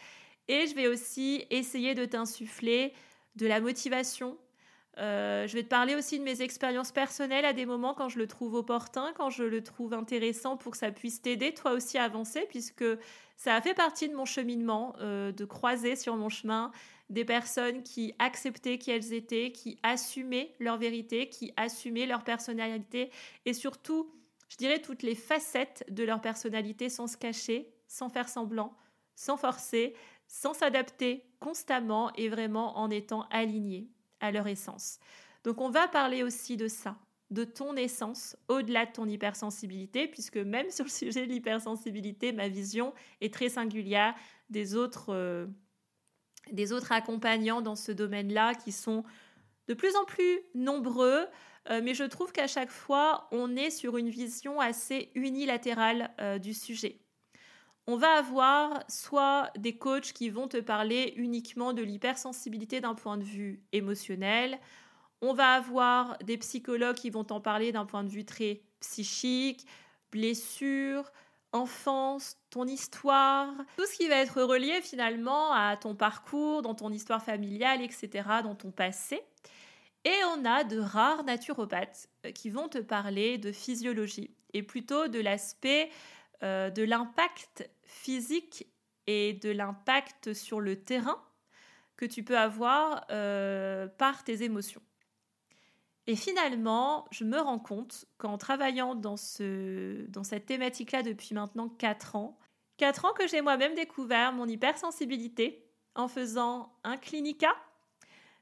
Et 0.49 0.67
je 0.67 0.75
vais 0.75 0.89
aussi 0.89 1.45
essayer 1.51 1.95
de 1.95 2.07
t'insuffler 2.07 2.95
de 3.37 3.47
la 3.47 3.61
motivation, 3.61 4.39
euh, 5.01 5.47
je 5.47 5.55
vais 5.55 5.63
te 5.63 5.69
parler 5.69 5.95
aussi 5.95 6.19
de 6.19 6.25
mes 6.25 6.43
expériences 6.43 6.93
personnelles 6.93 7.47
à 7.47 7.55
des 7.55 7.65
moments 7.65 7.95
quand 7.95 8.11
je 8.11 8.19
le 8.19 8.27
trouve 8.27 8.55
opportun, 8.55 9.13
quand 9.17 9.31
je 9.31 9.45
le 9.45 9.63
trouve 9.63 9.95
intéressant 9.95 10.59
pour 10.59 10.73
que 10.73 10.79
ça 10.79 10.91
puisse 10.91 11.23
t'aider 11.23 11.55
toi 11.55 11.73
aussi 11.73 11.97
à 11.97 12.05
avancer, 12.05 12.45
puisque 12.51 12.85
ça 13.37 13.55
a 13.55 13.63
fait 13.63 13.73
partie 13.73 14.11
de 14.11 14.15
mon 14.15 14.27
cheminement, 14.27 14.95
euh, 15.01 15.33
de 15.33 15.45
croiser 15.47 15.97
sur 15.97 16.17
mon 16.17 16.29
chemin 16.29 16.71
des 17.09 17.25
personnes 17.25 17.83
qui 17.83 18.15
acceptaient 18.19 18.77
qui 18.77 18.91
elles 18.91 19.15
étaient, 19.15 19.53
qui 19.53 19.79
assumaient 19.83 20.55
leur 20.61 20.77
vérité, 20.77 21.31
qui 21.31 21.53
assumaient 21.57 22.07
leur 22.07 22.23
personnalité 22.23 23.11
et 23.47 23.55
surtout, 23.55 24.13
je 24.51 24.57
dirais, 24.59 24.83
toutes 24.83 25.03
les 25.03 25.15
facettes 25.15 25.83
de 25.89 26.05
leur 26.05 26.21
personnalité 26.21 26.91
sans 26.91 27.07
se 27.07 27.17
cacher, 27.17 27.73
sans 27.89 28.11
faire 28.11 28.29
semblant, 28.29 28.77
sans 29.17 29.39
forcer, 29.39 29.95
sans 30.29 30.53
s'adapter 30.53 31.25
constamment 31.41 32.13
et 32.17 32.29
vraiment 32.29 32.79
en 32.79 32.91
étant 32.91 33.27
alignés 33.31 33.89
à 34.21 34.31
leur 34.31 34.47
essence. 34.47 34.99
Donc 35.45 35.61
on 35.61 35.71
va 35.71 35.89
parler 35.89 36.23
aussi 36.23 36.57
de 36.57 36.69
ça, 36.69 36.97
de 37.31 37.45
ton 37.45 37.77
essence 37.77 38.37
au-delà 38.49 38.87
de 38.87 38.93
ton 38.93 39.07
hypersensibilité, 39.07 40.09
puisque 40.09 40.37
même 40.37 40.71
sur 40.71 40.85
le 40.85 40.91
sujet 40.91 41.27
de 41.27 41.33
l'hypersensibilité, 41.33 42.33
ma 42.33 42.49
vision 42.49 42.93
est 43.21 43.33
très 43.33 43.49
singulière 43.49 44.15
des 44.51 44.75
autres, 44.75 45.11
euh, 45.11 45.47
des 46.51 46.73
autres 46.73 46.93
accompagnants 46.93 47.63
dans 47.63 47.77
ce 47.77 47.93
domaine-là 47.93 48.55
qui 48.55 48.73
sont 48.73 49.05
de 49.69 49.75
plus 49.75 49.95
en 49.97 50.05
plus 50.05 50.41
nombreux, 50.55 51.27
euh, 51.71 51.81
mais 51.83 51.95
je 51.95 52.05
trouve 52.05 52.33
qu'à 52.33 52.47
chaque 52.47 52.71
fois, 52.71 53.29
on 53.31 53.55
est 53.55 53.71
sur 53.71 53.97
une 53.97 54.09
vision 54.09 54.61
assez 54.61 55.11
unilatérale 55.15 56.11
euh, 56.21 56.39
du 56.39 56.55
sujet 56.55 57.01
on 57.87 57.97
va 57.97 58.13
avoir 58.13 58.85
soit 58.89 59.51
des 59.57 59.77
coachs 59.77 60.13
qui 60.13 60.31
vont 60.31 60.49
te 60.49 60.59
parler 60.59 61.15
uniquement 61.17 61.73
de 61.73 61.83
l'hypersensibilité 61.83 62.81
d'un 62.81 62.95
point 62.95 63.17
de 63.17 63.25
vue 63.25 63.63
émotionnel, 63.73 64.59
on 65.23 65.35
va 65.35 65.55
avoir 65.55 66.17
des 66.19 66.39
psychologues 66.39 66.97
qui 66.97 67.11
vont 67.11 67.25
t'en 67.25 67.41
parler 67.41 67.73
d'un 67.73 67.85
point 67.85 68.05
de 68.05 68.09
vue 68.09 68.25
très 68.25 68.63
psychique, 68.81 69.67
blessure, 70.13 71.11
enfance, 71.53 72.37
ton 72.51 72.67
histoire, 72.67 73.53
tout 73.77 73.87
ce 73.87 73.97
qui 73.97 74.09
va 74.09 74.17
être 74.17 74.41
relié 74.43 74.81
finalement 74.83 75.53
à 75.53 75.77
ton 75.77 75.95
parcours, 75.95 76.63
dans 76.63 76.75
ton 76.75 76.91
histoire 76.91 77.23
familiale, 77.23 77.83
etc., 77.83 78.29
dans 78.43 78.55
ton 78.55 78.71
passé. 78.71 79.21
Et 80.05 80.15
on 80.35 80.45
a 80.45 80.65
de 80.65 80.79
rares 80.79 81.25
naturopathes 81.25 82.09
euh, 82.25 82.33
qui 82.33 82.49
vont 82.49 82.69
te 82.69 82.79
parler 82.79 83.37
de 83.37 83.53
physiologie 83.53 84.31
et 84.55 84.63
plutôt 84.63 85.09
de 85.09 85.21
l'aspect 85.21 85.91
euh, 86.43 86.71
de 86.71 86.83
l'impact 86.83 87.69
physique 87.83 88.67
et 89.07 89.35
de 89.35 89.51
l'impact 89.51 90.33
sur 90.33 90.61
le 90.61 90.83
terrain 90.83 91.23
que 91.99 92.07
tu 92.07 92.25
peux 92.25 92.39
avoir 92.39 93.05
euh, 93.11 93.89
par 93.89 94.25
tes 94.25 94.43
émotions. 94.43 94.81
Et 96.07 96.17
finalement, 96.17 97.07
je 97.11 97.25
me 97.25 97.39
rends 97.39 97.59
compte 97.59 98.07
qu'en 98.17 98.39
travaillant 98.39 98.95
dans, 98.95 99.19
ce, 99.19 100.07
dans 100.07 100.25
cette 100.25 100.47
thématique-là 100.47 101.03
depuis 101.03 101.35
maintenant 101.35 101.69
4 101.69 102.17
ans, 102.17 102.39
4 102.79 103.05
ans 103.05 103.13
que 103.13 103.29
j'ai 103.29 103.43
moi-même 103.43 103.75
découvert 103.75 104.33
mon 104.33 104.47
hypersensibilité 104.47 105.69
en 105.95 106.09
faisant 106.09 106.73
un 106.85 106.97
clinica, 106.97 107.55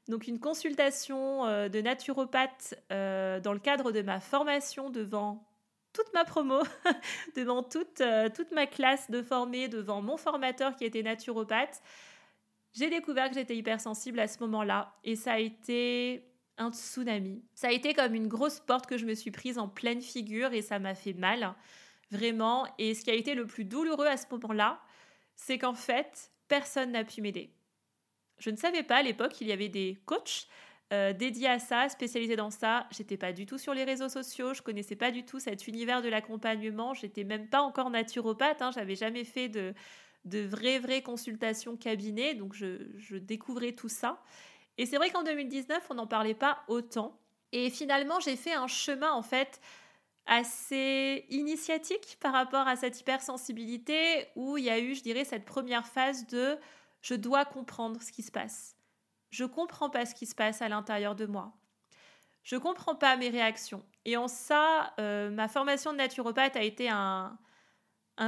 donc 0.07 0.27
une 0.27 0.39
consultation 0.39 1.45
euh, 1.45 1.67
de 1.67 1.81
naturopathe 1.81 2.75
dans 2.89 3.53
le 3.53 3.59
cadre 3.59 3.91
de 3.91 4.01
ma 4.01 4.21
formation 4.21 4.89
devant 4.89 5.48
toute 5.99 6.13
ma 6.13 6.23
promo, 6.23 6.61
devant 7.35 7.61
toute, 7.63 8.01
euh, 8.01 8.29
toute 8.29 8.51
ma 8.51 8.67
classe 8.67 9.09
de 9.11 9.21
formés, 9.21 9.67
devant 9.67 10.01
mon 10.01 10.17
formateur 10.17 10.75
qui 10.75 10.85
était 10.85 11.03
naturopathe, 11.03 11.81
j'ai 12.73 12.89
découvert 12.89 13.29
que 13.29 13.35
j'étais 13.35 13.57
hypersensible 13.57 14.19
à 14.19 14.27
ce 14.27 14.39
moment-là. 14.39 14.95
Et 15.03 15.15
ça 15.15 15.33
a 15.33 15.39
été 15.39 16.23
un 16.57 16.71
tsunami. 16.71 17.43
Ça 17.53 17.67
a 17.67 17.71
été 17.71 17.93
comme 17.93 18.15
une 18.15 18.27
grosse 18.27 18.59
porte 18.59 18.85
que 18.85 18.97
je 18.97 19.05
me 19.05 19.13
suis 19.13 19.31
prise 19.31 19.57
en 19.57 19.67
pleine 19.67 20.01
figure 20.01 20.53
et 20.53 20.61
ça 20.61 20.79
m'a 20.79 20.95
fait 20.95 21.13
mal, 21.13 21.53
vraiment. 22.11 22.65
Et 22.77 22.93
ce 22.93 23.03
qui 23.03 23.11
a 23.11 23.15
été 23.15 23.33
le 23.33 23.45
plus 23.45 23.65
douloureux 23.65 24.07
à 24.07 24.17
ce 24.17 24.25
moment-là, 24.31 24.81
c'est 25.35 25.57
qu'en 25.57 25.73
fait, 25.73 26.31
personne 26.47 26.91
n'a 26.91 27.03
pu 27.03 27.21
m'aider. 27.21 27.53
Je 28.37 28.51
ne 28.51 28.55
savais 28.55 28.83
pas 28.83 28.97
à 28.97 29.03
l'époque 29.03 29.33
qu'il 29.33 29.47
y 29.47 29.51
avait 29.51 29.69
des 29.69 29.97
coachs 30.05 30.47
euh, 30.91 31.13
dédié 31.13 31.47
à 31.47 31.59
ça, 31.59 31.87
spécialisé 31.89 32.35
dans 32.35 32.49
ça. 32.49 32.87
J'étais 32.91 33.17
pas 33.17 33.31
du 33.31 33.45
tout 33.45 33.57
sur 33.57 33.73
les 33.73 33.83
réseaux 33.83 34.09
sociaux, 34.09 34.53
je 34.53 34.61
connaissais 34.61 34.95
pas 34.95 35.11
du 35.11 35.23
tout 35.23 35.39
cet 35.39 35.67
univers 35.67 36.01
de 36.01 36.09
l'accompagnement. 36.09 36.93
J'étais 36.93 37.23
même 37.23 37.47
pas 37.47 37.61
encore 37.61 37.89
naturopathe, 37.89 38.61
hein, 38.61 38.71
j'avais 38.73 38.95
jamais 38.95 39.23
fait 39.23 39.49
de, 39.49 39.73
vraies, 40.25 40.79
vraies 40.79 41.01
consultations 41.01 41.77
cabinet, 41.77 42.33
donc 42.33 42.53
je, 42.53 42.87
je 42.97 43.17
découvrais 43.17 43.73
tout 43.73 43.89
ça. 43.89 44.23
Et 44.77 44.85
c'est 44.85 44.97
vrai 44.97 45.09
qu'en 45.11 45.23
2019, 45.23 45.87
on 45.89 45.95
n'en 45.95 46.07
parlait 46.07 46.33
pas 46.33 46.63
autant. 46.67 47.19
Et 47.51 47.69
finalement, 47.69 48.19
j'ai 48.19 48.35
fait 48.35 48.53
un 48.53 48.67
chemin 48.67 49.11
en 49.11 49.21
fait 49.21 49.59
assez 50.25 51.25
initiatique 51.29 52.17
par 52.19 52.33
rapport 52.33 52.67
à 52.67 52.75
cette 52.75 52.99
hypersensibilité 52.99 54.27
où 54.35 54.57
il 54.57 54.65
y 54.65 54.69
a 54.69 54.79
eu, 54.79 54.93
je 54.95 55.01
dirais, 55.01 55.25
cette 55.25 55.45
première 55.45 55.87
phase 55.87 56.27
de 56.27 56.57
je 57.01 57.15
dois 57.15 57.45
comprendre 57.45 58.01
ce 58.01 58.11
qui 58.11 58.21
se 58.21 58.31
passe. 58.31 58.78
Je 59.29 59.45
comprends 59.45 59.89
pas 59.89 60.05
ce 60.05 60.15
qui 60.15 60.25
se 60.25 60.35
passe 60.35 60.61
à 60.61 60.69
l'intérieur 60.69 61.15
de 61.15 61.25
moi. 61.25 61.53
Je 62.43 62.55
comprends 62.55 62.95
pas 62.95 63.15
mes 63.15 63.29
réactions. 63.29 63.83
Et 64.05 64.17
en 64.17 64.27
ça, 64.27 64.93
euh, 64.99 65.29
ma 65.29 65.47
formation 65.47 65.91
de 65.91 65.97
naturopathe 65.97 66.55
a 66.55 66.63
été 66.63 66.89
un, 66.89 67.37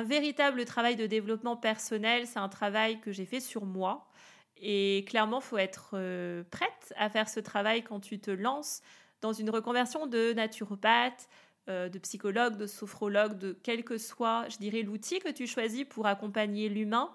véritable 0.06 0.64
travail 0.64 0.96
de 0.96 1.06
développement 1.06 1.58
personnel, 1.58 2.26
c'est 2.26 2.40
un 2.40 2.48
travail 2.48 3.02
que 3.02 3.12
j'ai 3.12 3.26
fait 3.26 3.42
sur 3.42 3.66
moi. 3.66 4.08
Et 4.56 5.06
clairement, 5.08 5.42
faut 5.42 5.58
être 5.58 5.92
euh, 5.96 6.44
prête 6.50 6.94
à 6.96 7.10
faire 7.10 7.28
ce 7.28 7.40
travail 7.40 7.84
quand 7.84 8.00
tu 8.00 8.20
te 8.20 8.32
lances 8.32 8.82
dans 9.22 9.34
une 9.34 9.50
reconversion 9.50 10.08
de 10.08 10.34
naturopathe, 10.34 11.28
euh, 11.70 11.90
de 11.90 12.00
psychologue, 12.00 12.58
de 12.58 12.68
sophrologue, 12.68 13.38
de 13.38 13.58
quel 13.64 13.84
que 13.84 13.98
soit, 13.98 14.48
je 14.50 14.58
dirais, 14.58 14.82
l'outil 14.82 15.20
que 15.20 15.30
tu 15.30 15.46
choisis 15.46 15.86
pour 15.86 16.08
accompagner 16.08 16.70
l'humain. 16.70 17.14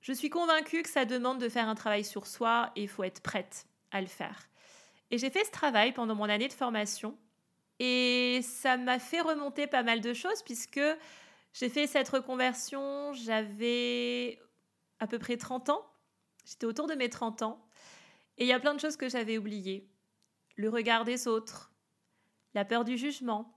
Je 0.00 0.12
suis 0.12 0.30
convaincue 0.30 0.82
que 0.82 0.88
ça 0.88 1.04
demande 1.04 1.40
de 1.40 1.48
faire 1.48 1.68
un 1.68 1.74
travail 1.74 2.04
sur 2.04 2.26
soi 2.26 2.70
et 2.76 2.82
il 2.82 2.88
faut 2.88 3.04
être 3.04 3.20
prête 3.20 3.66
à 3.90 4.00
le 4.00 4.06
faire. 4.06 4.48
Et 5.10 5.18
j'ai 5.18 5.30
fait 5.30 5.44
ce 5.44 5.50
travail 5.50 5.92
pendant 5.92 6.14
mon 6.14 6.28
année 6.28 6.48
de 6.48 6.52
formation 6.52 7.16
et 7.78 8.40
ça 8.42 8.76
m'a 8.76 8.98
fait 8.98 9.20
remonter 9.20 9.66
pas 9.66 9.82
mal 9.82 10.00
de 10.00 10.14
choses 10.14 10.42
puisque 10.42 10.80
j'ai 11.52 11.68
fait 11.68 11.86
cette 11.86 12.08
reconversion, 12.08 13.12
j'avais 13.12 14.38
à 14.98 15.06
peu 15.06 15.18
près 15.18 15.36
30 15.36 15.70
ans, 15.70 15.86
j'étais 16.44 16.66
autour 16.66 16.86
de 16.86 16.94
mes 16.94 17.08
30 17.08 17.42
ans 17.42 17.66
et 18.38 18.44
il 18.44 18.48
y 18.48 18.52
a 18.52 18.60
plein 18.60 18.74
de 18.74 18.80
choses 18.80 18.96
que 18.96 19.08
j'avais 19.08 19.38
oubliées. 19.38 19.88
Le 20.56 20.68
regard 20.70 21.04
des 21.04 21.28
autres, 21.28 21.72
la 22.54 22.64
peur 22.64 22.84
du 22.84 22.96
jugement, 22.96 23.54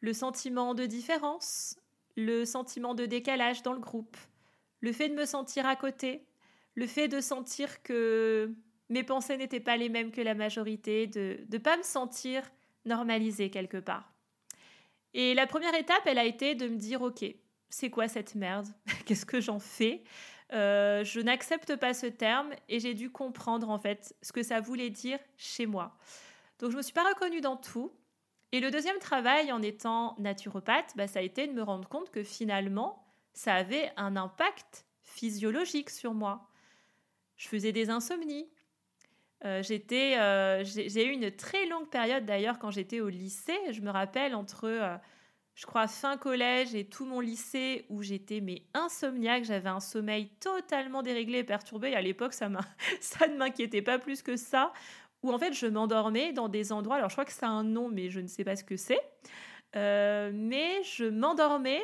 le 0.00 0.12
sentiment 0.12 0.74
de 0.74 0.86
différence, 0.86 1.76
le 2.16 2.44
sentiment 2.44 2.94
de 2.94 3.06
décalage 3.06 3.62
dans 3.62 3.72
le 3.72 3.80
groupe, 3.80 4.16
le 4.80 4.92
fait 4.92 5.08
de 5.08 5.14
me 5.14 5.24
sentir 5.24 5.66
à 5.66 5.76
côté, 5.76 6.26
le 6.74 6.86
fait 6.86 7.08
de 7.08 7.20
sentir 7.20 7.82
que 7.82 8.54
mes 8.88 9.02
pensées 9.02 9.36
n'étaient 9.36 9.60
pas 9.60 9.76
les 9.76 9.88
mêmes 9.88 10.12
que 10.12 10.20
la 10.20 10.34
majorité, 10.34 11.06
de 11.06 11.38
ne 11.50 11.58
pas 11.58 11.76
me 11.76 11.82
sentir 11.82 12.42
normalisée 12.84 13.50
quelque 13.50 13.78
part. 13.78 14.12
Et 15.14 15.34
la 15.34 15.46
première 15.46 15.74
étape, 15.74 16.02
elle 16.06 16.18
a 16.18 16.24
été 16.24 16.54
de 16.54 16.68
me 16.68 16.76
dire, 16.76 17.02
ok, 17.02 17.24
c'est 17.68 17.90
quoi 17.90 18.06
cette 18.06 18.34
merde? 18.34 18.68
Qu'est-ce 19.06 19.26
que 19.26 19.40
j'en 19.40 19.58
fais? 19.58 20.04
Euh, 20.52 21.02
Je 21.04 21.20
n'accepte 21.20 21.76
pas 21.76 21.94
ce 21.94 22.06
terme 22.06 22.50
et 22.68 22.78
j'ai 22.78 22.94
dû 22.94 23.10
comprendre 23.10 23.70
en 23.70 23.78
fait 23.78 24.14
ce 24.22 24.32
que 24.32 24.42
ça 24.42 24.60
voulait 24.60 24.90
dire 24.90 25.18
chez 25.36 25.66
moi. 25.66 25.96
Donc 26.58 26.70
je 26.70 26.76
me 26.76 26.82
suis 26.82 26.92
pas 26.92 27.08
reconnue 27.08 27.40
dans 27.40 27.56
tout. 27.56 27.92
Et 28.52 28.60
le 28.60 28.70
deuxième 28.70 28.98
travail 28.98 29.50
en 29.50 29.60
étant 29.60 30.14
naturopathe, 30.18 30.92
bah, 30.96 31.08
ça 31.08 31.18
a 31.18 31.22
été 31.22 31.46
de 31.46 31.52
me 31.52 31.62
rendre 31.62 31.88
compte 31.88 32.10
que 32.10 32.22
finalement, 32.22 33.05
ça 33.36 33.54
avait 33.54 33.92
un 33.98 34.16
impact 34.16 34.86
physiologique 35.02 35.90
sur 35.90 36.14
moi. 36.14 36.48
Je 37.36 37.48
faisais 37.48 37.70
des 37.70 37.90
insomnies. 37.90 38.48
Euh, 39.44 39.62
euh, 39.92 40.64
j'ai 40.64 41.06
eu 41.06 41.10
une 41.10 41.30
très 41.30 41.66
longue 41.66 41.88
période 41.90 42.24
d'ailleurs 42.24 42.58
quand 42.58 42.70
j'étais 42.70 43.00
au 43.00 43.10
lycée. 43.10 43.58
Je 43.70 43.82
me 43.82 43.90
rappelle 43.90 44.34
entre, 44.34 44.64
euh, 44.64 44.96
je 45.54 45.66
crois, 45.66 45.86
fin 45.86 46.16
collège 46.16 46.74
et 46.74 46.86
tout 46.86 47.04
mon 47.04 47.20
lycée 47.20 47.84
où 47.90 48.02
j'étais 48.02 48.40
mais 48.40 48.62
insomniaque. 48.72 49.44
J'avais 49.44 49.68
un 49.68 49.80
sommeil 49.80 50.30
totalement 50.40 51.02
déréglé 51.02 51.40
et 51.40 51.44
perturbé. 51.44 51.94
à 51.94 52.00
l'époque, 52.00 52.32
ça, 52.32 52.48
ça 53.00 53.28
ne 53.28 53.36
m'inquiétait 53.36 53.82
pas 53.82 53.98
plus 53.98 54.22
que 54.22 54.36
ça. 54.36 54.72
Où 55.22 55.30
en 55.30 55.38
fait, 55.38 55.52
je 55.52 55.66
m'endormais 55.66 56.32
dans 56.32 56.48
des 56.48 56.72
endroits. 56.72 56.96
Alors, 56.96 57.10
je 57.10 57.16
crois 57.16 57.26
que 57.26 57.32
c'est 57.32 57.44
un 57.44 57.64
nom, 57.64 57.90
mais 57.90 58.08
je 58.08 58.20
ne 58.20 58.28
sais 58.28 58.44
pas 58.44 58.56
ce 58.56 58.64
que 58.64 58.78
c'est. 58.78 59.00
mais 59.74 60.82
je 60.84 61.04
m'endormais 61.04 61.82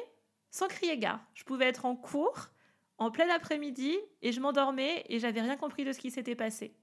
sans 0.52 0.68
crier 0.68 0.98
gare. 0.98 1.18
Je 1.34 1.42
pouvais 1.42 1.64
être 1.64 1.84
en 1.84 1.96
cours 1.96 2.50
en 2.98 3.10
plein 3.10 3.28
après-midi 3.30 3.96
et 4.20 4.30
je 4.30 4.40
m'endormais 4.40 5.04
et 5.08 5.18
j'avais 5.18 5.40
rien 5.40 5.56
compris 5.56 5.84
de 5.84 5.92
ce 5.92 5.98
qui 5.98 6.12
s'était 6.12 6.36
passé. 6.36 6.76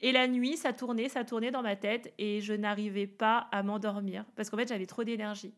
Et 0.00 0.12
la 0.12 0.26
nuit, 0.26 0.56
ça 0.56 0.72
tournait, 0.72 1.10
ça 1.10 1.24
tournait 1.24 1.50
dans 1.50 1.60
ma 1.60 1.76
tête 1.76 2.14
et 2.16 2.40
je 2.40 2.54
n'arrivais 2.54 3.06
pas 3.06 3.48
à 3.52 3.62
m'endormir 3.62 4.24
parce 4.36 4.48
qu'en 4.48 4.56
fait, 4.56 4.68
j'avais 4.68 4.86
trop 4.86 5.04
d'énergie. 5.04 5.52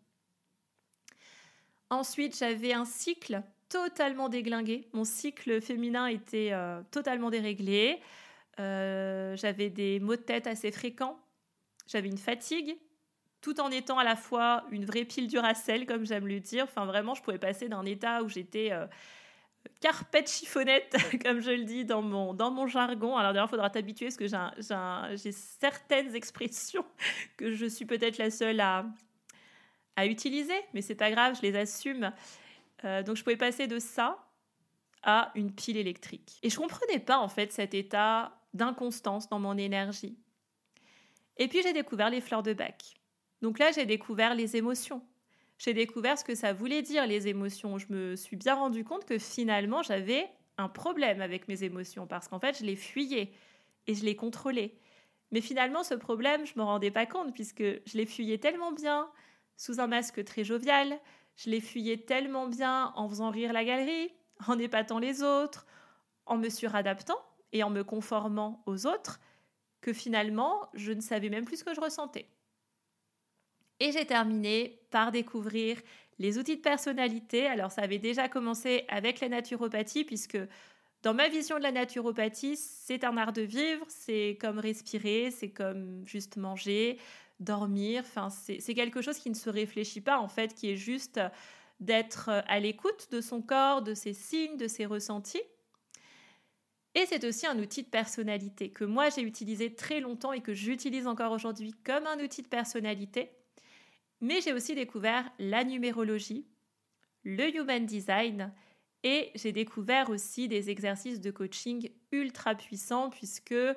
Ensuite, 1.91 2.37
j'avais 2.37 2.73
un 2.73 2.87
cycle 2.87 3.43
totalement 3.69 4.29
déglingué. 4.29 4.89
Mon 4.95 5.05
cycle 5.05 5.61
féminin 5.61 6.07
était 6.07 6.51
euh, 6.53 6.83
totalement 6.91 7.31
déréglé. 7.31 8.01
Euh, 8.59 9.37
j'avais 9.37 9.71
des 9.71 10.01
maux 10.01 10.17
de 10.17 10.23
tête 10.23 10.47
assez 10.47 10.73
fréquents. 10.73 11.21
J'avais 11.87 12.09
une 12.09 12.19
fatigue 12.19 12.77
tout 13.43 13.61
en 13.61 13.71
étant 13.71 13.99
à 13.99 14.05
la 14.05 14.17
fois 14.17 14.65
une 14.71 14.87
vraie 14.87 15.05
pile 15.05 15.27
Duracell, 15.27 15.85
comme 15.85 16.07
j'aime 16.07 16.27
le 16.27 16.41
dire. 16.41 16.65
Enfin, 16.65 16.87
vraiment, 16.87 17.15
je 17.15 17.23
pouvais 17.23 17.39
passer 17.39 17.69
d'un 17.69 17.85
état 17.85 18.23
où 18.23 18.29
j'étais 18.29 18.73
euh, 18.73 18.87
carpette 19.81 20.31
chiffonnette, 20.31 20.97
comme 21.25 21.41
je 21.41 21.51
le 21.51 21.65
dis 21.65 21.85
dans 21.85 22.03
mon, 22.03 22.35
dans 22.35 22.51
mon 22.51 22.67
jargon. 22.67 23.17
Alors 23.17 23.33
d'ailleurs, 23.33 23.49
il 23.49 23.51
faudra 23.51 23.69
t'habituer 23.69 24.07
parce 24.07 24.17
que 24.17 24.27
j'ai 25.17 25.33
certaines 25.33 26.15
expressions 26.15 26.85
que 27.37 27.53
je 27.53 27.67
suis 27.67 27.85
peut-être 27.85 28.17
la 28.19 28.31
seule 28.31 28.61
à, 28.61 28.87
à 29.97 30.07
utiliser, 30.07 30.59
mais 30.73 30.81
c'est 30.81 30.95
pas 30.95 31.11
grave, 31.11 31.37
je 31.37 31.43
les 31.43 31.57
assume. 31.57 32.13
Euh, 32.85 33.03
donc 33.03 33.17
je 33.17 33.25
pouvais 33.25 33.37
passer 33.37 33.67
de 33.67 33.79
ça 33.79 34.25
à 35.03 35.33
une 35.35 35.53
pile 35.53 35.77
électrique. 35.77 36.39
Et 36.45 36.51
je 36.51 36.57
comprenais 36.57 37.01
pas 37.01 37.19
en 37.19 37.29
fait 37.29 37.53
cet 37.53 37.75
état 37.75 38.39
d'inconstance 38.55 39.29
dans 39.29 39.41
mon 39.41 39.59
énergie. 39.59 40.17
Et 41.39 41.49
puis 41.49 41.61
j'ai 41.63 41.73
découvert 41.73 42.09
les 42.09 42.21
fleurs 42.21 42.45
de 42.45 42.53
bac. 42.53 43.02
Donc 43.43 43.59
là, 43.59 43.73
j'ai 43.73 43.85
découvert 43.85 44.35
les 44.35 44.57
émotions. 44.57 45.03
J'ai 45.59 45.75
découvert 45.75 46.19
ce 46.19 46.25
que 46.25 46.35
ça 46.35 46.53
voulait 46.53 46.83
dire, 46.83 47.07
les 47.07 47.29
émotions. 47.29 47.77
Je 47.77 47.87
me 47.91 48.17
suis 48.17 48.37
bien 48.37 48.55
rendu 48.55 48.85
compte 48.85 49.05
que 49.05 49.19
finalement, 49.19 49.83
j'avais 49.83 50.31
un 50.59 50.69
problème 50.69 51.21
avec 51.21 51.49
mes 51.49 51.65
émotions 51.65 52.07
parce 52.07 52.29
qu'en 52.29 52.39
fait, 52.39 52.59
je 52.59 52.65
les 52.65 52.77
fuyais 52.77 53.33
et 53.87 53.95
je 53.95 54.05
les 54.05 54.17
contrôlais. 54.17 54.79
Mais 55.33 55.41
finalement, 55.41 55.83
ce 55.83 55.95
problème, 55.95 56.47
je 56.47 56.53
ne 56.57 56.61
me 56.61 56.65
rendais 56.65 56.91
pas 56.91 57.07
compte 57.07 57.35
puisque 57.35 57.63
je 57.63 57.97
les 57.97 58.07
fuyais 58.07 58.39
tellement 58.39 58.73
bien 58.73 59.11
sous 59.57 59.81
un 59.81 59.87
masque 59.87 60.25
très 60.25 60.45
jovial, 60.45 60.99
je 61.37 61.51
les 61.51 61.61
fuyais 61.61 61.99
tellement 61.99 62.47
bien 62.47 62.93
en 62.95 63.09
faisant 63.09 63.31
rire 63.31 63.53
la 63.53 63.65
galerie, 63.65 64.13
en 64.47 64.59
épatant 64.59 64.99
les 64.99 65.23
autres, 65.23 65.67
en 66.27 66.37
me 66.37 66.49
suradaptant 66.49 67.19
et 67.53 67.63
en 67.63 67.71
me 67.71 67.83
conformant 67.83 68.63
aux 68.67 68.87
autres, 68.87 69.21
que 69.81 69.93
finalement, 69.93 70.69
je 70.75 70.93
ne 70.93 71.01
savais 71.01 71.29
même 71.29 71.45
plus 71.45 71.59
ce 71.59 71.65
que 71.65 71.75
je 71.75 71.81
ressentais. 71.81 72.29
Et 73.83 73.91
j'ai 73.91 74.07
terminé 74.07 74.79
par 74.93 75.11
découvrir 75.11 75.77
les 76.21 76.39
outils 76.39 76.57
de 76.57 76.63
personnalité. 76.63 77.49
Alors 77.49 77.73
ça 77.73 77.83
avait 77.83 77.99
déjà 77.99 78.29
commencé 78.29 78.85
avec 78.89 79.19
la 79.19 79.29
naturopathie, 79.29 80.05
puisque 80.05 80.39
dans 81.03 81.15
ma 81.15 81.29
vision 81.29 81.59
de 81.59 81.65
la 81.65 81.73
naturopathie, 81.73 82.57
c'est 82.57 83.03
un 83.03 83.17
art 83.17 83.33
de 83.33 83.43
vivre, 83.43 83.85
c'est 83.89 84.39
comme 84.41 84.61
respirer, 84.61 85.33
c'est 85.33 85.51
comme 85.51 86.07
juste 86.07 86.37
manger, 86.37 86.97
dormir. 87.41 88.05
Enfin, 88.07 88.31
c'est 88.31 88.75
quelque 88.75 89.03
chose 89.03 89.19
qui 89.19 89.31
ne 89.31 89.35
se 89.35 89.51
réfléchit 89.51 90.01
pas, 90.01 90.21
en 90.21 90.29
fait, 90.29 90.55
qui 90.55 90.71
est 90.71 90.77
juste 90.77 91.19
d'être 91.81 92.29
à 92.29 92.61
l'écoute 92.61 93.09
de 93.11 93.21
son 93.21 93.43
corps, 93.43 93.83
de 93.83 93.95
ses 93.95 94.13
signes, 94.13 94.59
de 94.59 94.69
ses 94.69 94.87
ressentis. 94.87 95.43
Et 96.95 97.05
c'est 97.07 97.25
aussi 97.25 97.49
un 97.49 97.59
outil 97.59 97.83
de 97.83 97.89
personnalité 97.89 98.71
que 98.71 98.85
moi 98.85 99.09
j'ai 99.09 99.23
utilisé 99.23 99.75
très 99.75 99.99
longtemps 99.99 100.33
et 100.33 100.41
que 100.41 100.55
j'utilise 100.55 101.09
encore 101.09 101.33
aujourd'hui 101.33 101.75
comme 101.85 102.07
un 102.07 102.23
outil 102.23 102.43
de 102.43 102.49
personnalité. 102.49 103.33
Mais 104.23 104.41
j'ai 104.41 104.55
aussi 104.55 104.75
découvert 104.75 105.31
la 105.39 105.65
numérologie, 105.65 106.47
le 107.25 107.55
human 107.55 107.85
design 107.85 108.53
et 109.03 109.31
j'ai 109.35 109.53
découvert 109.53 110.11
aussi 110.11 110.49
des 110.49 110.71
exercices 110.71 111.21
de 111.21 111.31
coaching 111.31 111.91
ultra 112.13 112.55
puissants 112.55 113.11
puisque 113.11 113.53
euh, 113.53 113.75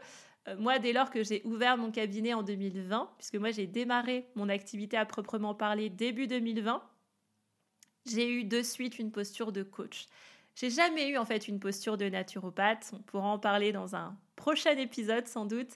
moi, 0.60 0.79
dès 0.79 0.93
lors 0.93 1.10
que 1.10 1.23
j'ai 1.23 1.41
ouvert 1.45 1.77
mon 1.77 1.91
cabinet 1.91 2.34
en 2.34 2.43
2020, 2.43 3.13
puisque 3.17 3.36
moi 3.36 3.51
j'ai 3.51 3.67
démarré 3.67 4.27
mon 4.36 4.49
activité 4.49 4.97
à 4.97 5.05
proprement 5.05 5.55
parler 5.55 5.89
début 5.89 6.27
2020, 6.27 6.84
j'ai 8.05 8.31
eu 8.31 8.43
de 8.43 8.62
suite 8.62 8.99
une 8.99 9.12
posture 9.12 9.51
de 9.51 9.63
coach. 9.63 10.05
J'ai 10.55 10.69
jamais 10.69 11.09
eu 11.09 11.17
en 11.17 11.25
fait 11.25 11.47
une 11.47 11.59
posture 11.59 11.97
de 11.97 12.07
naturopathe. 12.07 12.91
On 12.93 13.01
pourra 13.01 13.27
en 13.27 13.39
parler 13.39 13.71
dans 13.71 13.95
un 13.95 14.17
prochain 14.35 14.77
épisode 14.77 15.27
sans 15.27 15.45
doute. 15.45 15.71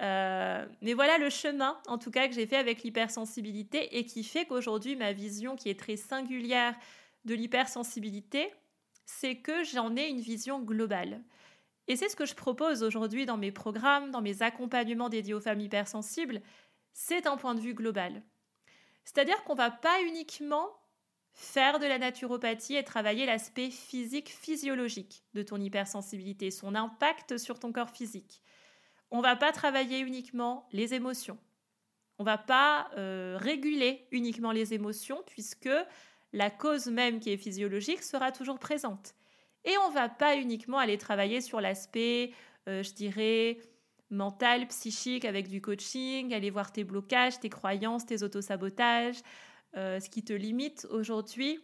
Euh, 0.00 0.66
mais 0.80 0.94
voilà 0.94 1.18
le 1.18 1.28
chemin, 1.28 1.78
en 1.86 1.98
tout 1.98 2.10
cas, 2.10 2.28
que 2.28 2.34
j'ai 2.34 2.46
fait 2.46 2.56
avec 2.56 2.82
l'hypersensibilité 2.82 3.98
et 3.98 4.06
qui 4.06 4.24
fait 4.24 4.46
qu'aujourd'hui, 4.46 4.96
ma 4.96 5.12
vision 5.12 5.54
qui 5.54 5.68
est 5.68 5.78
très 5.78 5.96
singulière 5.96 6.74
de 7.24 7.34
l'hypersensibilité, 7.34 8.50
c'est 9.04 9.36
que 9.36 9.64
j'en 9.64 9.96
ai 9.96 10.08
une 10.08 10.20
vision 10.20 10.60
globale. 10.60 11.22
Et 11.88 11.96
c'est 11.96 12.08
ce 12.08 12.16
que 12.16 12.26
je 12.26 12.34
propose 12.34 12.82
aujourd'hui 12.82 13.26
dans 13.26 13.36
mes 13.36 13.52
programmes, 13.52 14.10
dans 14.10 14.22
mes 14.22 14.42
accompagnements 14.42 15.08
dédiés 15.08 15.34
aux 15.34 15.40
femmes 15.40 15.60
hypersensibles, 15.60 16.40
c'est 16.92 17.26
un 17.26 17.36
point 17.36 17.54
de 17.54 17.60
vue 17.60 17.74
global. 17.74 18.22
C'est-à-dire 19.04 19.42
qu'on 19.44 19.54
ne 19.54 19.58
va 19.58 19.70
pas 19.70 20.00
uniquement 20.02 20.70
faire 21.34 21.78
de 21.78 21.86
la 21.86 21.98
naturopathie 21.98 22.76
et 22.76 22.84
travailler 22.84 23.26
l'aspect 23.26 23.70
physique 23.70 24.30
physiologique 24.30 25.24
de 25.34 25.42
ton 25.42 25.60
hypersensibilité, 25.60 26.50
son 26.50 26.74
impact 26.74 27.38
sur 27.38 27.58
ton 27.58 27.72
corps 27.72 27.90
physique 27.90 28.42
on 29.12 29.20
va 29.20 29.36
pas 29.36 29.52
travailler 29.52 30.00
uniquement 30.00 30.66
les 30.72 30.94
émotions. 30.94 31.38
On 32.18 32.24
va 32.24 32.38
pas 32.38 32.90
euh, 32.96 33.36
réguler 33.38 34.08
uniquement 34.10 34.52
les 34.52 34.74
émotions 34.74 35.22
puisque 35.26 35.70
la 36.32 36.50
cause 36.50 36.86
même 36.86 37.20
qui 37.20 37.30
est 37.30 37.36
physiologique 37.36 38.02
sera 38.02 38.32
toujours 38.32 38.58
présente. 38.58 39.14
Et 39.64 39.76
on 39.86 39.90
va 39.90 40.08
pas 40.08 40.36
uniquement 40.36 40.78
aller 40.78 40.96
travailler 40.96 41.42
sur 41.42 41.60
l'aspect, 41.60 42.32
euh, 42.68 42.82
je 42.82 42.94
dirais, 42.94 43.58
mental, 44.10 44.66
psychique 44.68 45.26
avec 45.26 45.48
du 45.48 45.60
coaching, 45.60 46.32
aller 46.32 46.50
voir 46.50 46.72
tes 46.72 46.82
blocages, 46.82 47.38
tes 47.38 47.50
croyances, 47.50 48.06
tes 48.06 48.22
autosabotages, 48.22 49.20
euh, 49.76 50.00
ce 50.00 50.10
qui 50.10 50.24
te 50.24 50.32
limite 50.32 50.86
aujourd'hui 50.90 51.60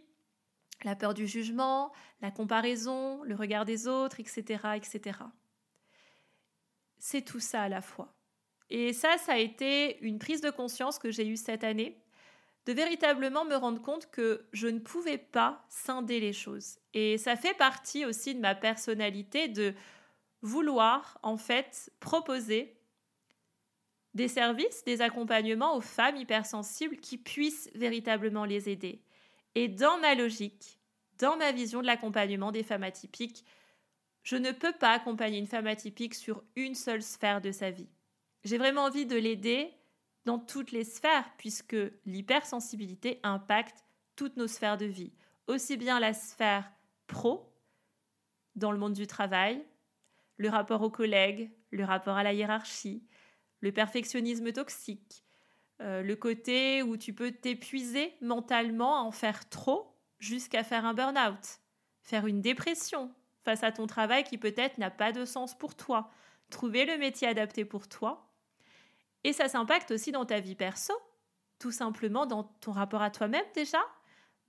la 0.85 0.95
peur 0.95 1.15
du 1.15 1.27
jugement, 1.27 1.93
la 2.21 2.31
comparaison, 2.31 3.23
le 3.25 3.35
regard 3.35 3.65
des 3.65 3.89
autres, 3.89 4.21
etc. 4.21 4.61
etc. 4.77 5.19
C'est 6.99 7.23
tout 7.23 7.41
ça 7.41 7.63
à 7.63 7.69
la 7.69 7.81
fois. 7.81 8.15
Et 8.71 8.93
ça, 8.93 9.17
ça 9.19 9.33
a 9.33 9.39
été 9.39 9.99
une 10.01 10.19
prise 10.19 10.41
de 10.41 10.51
conscience 10.51 10.99
que 10.99 11.11
j'ai 11.11 11.27
eue 11.27 11.37
cette 11.37 11.65
année, 11.65 12.01
de 12.67 12.73
véritablement 12.73 13.45
me 13.45 13.57
rendre 13.57 13.81
compte 13.81 14.11
que 14.11 14.47
je 14.53 14.69
ne 14.69 14.79
pouvais 14.79 15.19
pas 15.19 15.65
scinder 15.69 16.21
les 16.21 16.35
choses. 16.35 16.79
Et 16.93 17.17
ça 17.17 17.35
fait 17.35 17.55
partie 17.55 18.05
aussi 18.05 18.35
de 18.35 18.41
ma 18.41 18.55
personnalité 18.55 19.49
de 19.49 19.75
vouloir, 20.43 21.19
en 21.23 21.39
fait, 21.39 21.91
proposer 21.99 22.78
des 24.15 24.29
services, 24.29 24.85
des 24.85 25.01
accompagnements 25.01 25.77
aux 25.77 25.81
femmes 25.81 26.17
hypersensibles 26.17 26.97
qui 26.97 27.19
puissent 27.19 27.71
véritablement 27.75 28.45
les 28.45 28.69
aider. 28.69 29.03
Et 29.55 29.69
dans 29.69 29.99
ma 29.99 30.15
logique, 30.15 30.79
dans 31.19 31.37
ma 31.37 31.53
vision 31.53 31.81
de 31.81 31.87
l'accompagnement 31.87 32.53
des 32.53 32.63
femmes 32.63 32.85
atypiques, 32.85 33.45
je 34.23 34.37
ne 34.37 34.53
peux 34.53 34.73
pas 34.73 34.93
accompagner 34.93 35.39
une 35.39 35.47
femme 35.47 35.67
atypique 35.67 36.15
sur 36.15 36.43
une 36.57 36.75
seule 36.75 37.03
sphère 37.03 37.41
de 37.41 37.53
sa 37.53 37.71
vie. 37.71 37.89
J'ai 38.45 38.59
vraiment 38.59 38.85
envie 38.85 39.07
de 39.07 39.17
l'aider 39.17 39.73
dans 40.25 40.39
toutes 40.39 40.73
les 40.73 40.85
sphères, 40.85 41.31
puisque 41.39 41.77
l'hypersensibilité 42.05 43.21
impacte 43.23 43.85
toutes 44.17 44.37
nos 44.37 44.47
sphères 44.47 44.77
de 44.77 44.85
vie, 44.85 45.13
aussi 45.47 45.77
bien 45.77 45.99
la 46.01 46.13
sphère 46.13 46.71
pro, 47.07 47.51
dans 48.55 48.73
le 48.73 48.79
monde 48.79 48.93
du 48.93 49.07
travail, 49.07 49.65
le 50.37 50.51
rapport 50.51 50.83
aux 50.83 50.91
collègues, 50.91 51.51
le 51.71 51.85
rapport 51.85 52.17
à 52.17 52.23
la 52.23 52.33
hiérarchie, 52.33 53.03
le 53.61 53.73
perfectionnisme 53.73 54.53
toxique, 54.53 55.25
euh, 55.81 56.03
le 56.03 56.17
côté 56.17 56.83
où 56.83 56.97
tu 56.97 57.13
peux 57.13 57.31
t'épuiser 57.31 58.15
mentalement 58.21 58.97
à 58.99 59.03
en 59.03 59.13
faire 59.13 59.49
trop 59.49 59.95
jusqu'à 60.19 60.65
faire 60.65 60.85
un 60.85 60.95
burn-out, 60.95 61.61
faire 62.03 62.27
une 62.27 62.41
dépression 62.41 63.15
face 63.45 63.63
à 63.63 63.73
ton 63.73 63.87
travail 63.87 64.25
qui 64.25 64.39
peut-être 64.39 64.79
n'a 64.79 64.91
pas 64.91 65.13
de 65.13 65.25
sens 65.25 65.57
pour 65.57 65.75
toi, 65.77 66.11
trouver 66.51 66.85
le 66.85 66.99
métier 66.99 67.29
adapté 67.29 67.65
pour 67.65 67.89
toi. 67.89 68.31
Et 69.25 69.33
ça 69.33 69.49
s'impacte 69.49 69.91
aussi 69.91 70.13
dans 70.13 70.25
ta 70.25 70.41
vie 70.41 70.55
perso, 70.55 70.93
tout 71.59 71.73
simplement 71.73 72.27
dans 72.27 72.45
ton 72.45 72.73
rapport 72.73 73.03
à 73.03 73.11
toi-même 73.11 73.45
déjà, 73.55 73.81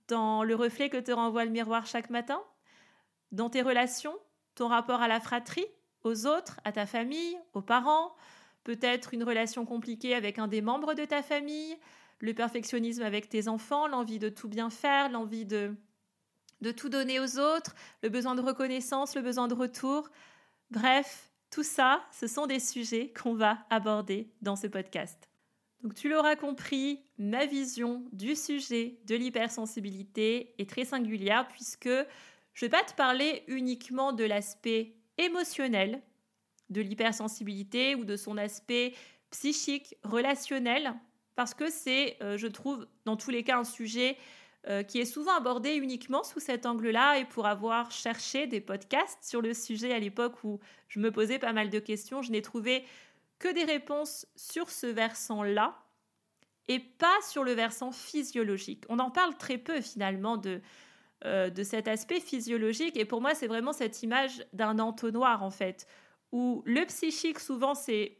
dans 0.08 0.42
le 0.42 0.54
reflet 0.54 0.90
que 0.90 0.96
te 0.96 1.12
renvoie 1.12 1.44
le 1.44 1.50
miroir 1.50 1.86
chaque 1.86 2.10
matin, 2.10 2.42
dans 3.32 3.50
tes 3.50 3.62
relations, 3.62 4.16
ton 4.54 4.68
rapport 4.68 5.00
à 5.00 5.08
la 5.08 5.20
fratrie, 5.20 5.66
aux 6.02 6.26
autres, 6.26 6.60
à 6.64 6.72
ta 6.72 6.86
famille, 6.86 7.38
aux 7.52 7.62
parents, 7.62 8.14
peut-être 8.64 9.14
une 9.14 9.24
relation 9.24 9.64
compliquée 9.64 10.14
avec 10.14 10.38
un 10.38 10.48
des 10.48 10.60
membres 10.60 10.94
de 10.94 11.04
ta 11.04 11.22
famille, 11.22 11.76
le 12.20 12.34
perfectionnisme 12.34 13.02
avec 13.02 13.28
tes 13.28 13.48
enfants, 13.48 13.86
l'envie 13.86 14.18
de 14.18 14.28
tout 14.28 14.48
bien 14.48 14.70
faire, 14.70 15.10
l'envie 15.10 15.46
de, 15.46 15.74
tout 16.76 16.88
donner 16.88 17.18
aux 17.18 17.38
autres, 17.38 17.74
le 18.02 18.08
besoin 18.08 18.34
de 18.34 18.42
reconnaissance, 18.42 19.16
le 19.16 19.22
besoin 19.22 19.48
de 19.48 19.54
retour. 19.54 20.08
Bref, 20.70 21.30
tout 21.50 21.62
ça, 21.62 22.02
ce 22.12 22.26
sont 22.26 22.46
des 22.46 22.60
sujets 22.60 23.12
qu'on 23.12 23.34
va 23.34 23.58
aborder 23.70 24.30
dans 24.42 24.56
ce 24.56 24.66
podcast. 24.66 25.28
Donc 25.82 25.94
tu 25.94 26.10
l'auras 26.10 26.36
compris, 26.36 27.02
ma 27.16 27.46
vision 27.46 28.04
du 28.12 28.36
sujet 28.36 28.98
de 29.06 29.16
l'hypersensibilité 29.16 30.54
est 30.58 30.68
très 30.68 30.84
singulière 30.84 31.48
puisque 31.48 31.88
je 31.88 32.64
ne 32.64 32.70
vais 32.70 32.76
pas 32.76 32.84
te 32.84 32.94
parler 32.94 33.44
uniquement 33.46 34.12
de 34.12 34.24
l'aspect 34.24 34.96
émotionnel 35.16 36.02
de 36.70 36.80
l'hypersensibilité 36.80 37.94
ou 37.94 38.04
de 38.04 38.16
son 38.16 38.36
aspect 38.36 38.94
psychique, 39.30 39.96
relationnel, 40.02 40.94
parce 41.36 41.54
que 41.54 41.70
c'est, 41.70 42.16
euh, 42.22 42.36
je 42.36 42.46
trouve, 42.46 42.86
dans 43.04 43.16
tous 43.16 43.30
les 43.30 43.44
cas, 43.44 43.58
un 43.58 43.64
sujet 43.64 44.16
euh, 44.68 44.82
qui 44.82 45.00
est 45.00 45.06
souvent 45.06 45.34
abordé 45.36 45.74
uniquement 45.74 46.22
sous 46.22 46.40
cet 46.40 46.66
angle-là. 46.66 47.18
Et 47.18 47.24
pour 47.24 47.46
avoir 47.46 47.90
cherché 47.90 48.46
des 48.46 48.60
podcasts 48.60 49.22
sur 49.22 49.40
le 49.40 49.54
sujet 49.54 49.92
à 49.92 49.98
l'époque 49.98 50.44
où 50.44 50.60
je 50.88 51.00
me 51.00 51.10
posais 51.10 51.38
pas 51.38 51.52
mal 51.52 51.70
de 51.70 51.78
questions, 51.78 52.20
je 52.20 52.30
n'ai 52.30 52.42
trouvé 52.42 52.84
que 53.38 53.48
des 53.52 53.64
réponses 53.64 54.26
sur 54.36 54.68
ce 54.68 54.86
versant-là 54.86 55.78
et 56.68 56.78
pas 56.78 57.16
sur 57.26 57.42
le 57.42 57.52
versant 57.52 57.90
physiologique. 57.90 58.84
On 58.90 58.98
en 58.98 59.10
parle 59.10 59.36
très 59.38 59.56
peu 59.56 59.80
finalement 59.80 60.36
de, 60.36 60.60
euh, 61.24 61.48
de 61.48 61.62
cet 61.62 61.88
aspect 61.88 62.20
physiologique. 62.20 62.96
Et 62.96 63.04
pour 63.04 63.20
moi, 63.22 63.34
c'est 63.34 63.46
vraiment 63.46 63.72
cette 63.72 64.02
image 64.02 64.44
d'un 64.52 64.78
entonnoir, 64.78 65.42
en 65.42 65.50
fait, 65.50 65.86
où 66.32 66.62
le 66.66 66.84
psychique, 66.86 67.38
souvent, 67.40 67.74
c'est 67.74 68.18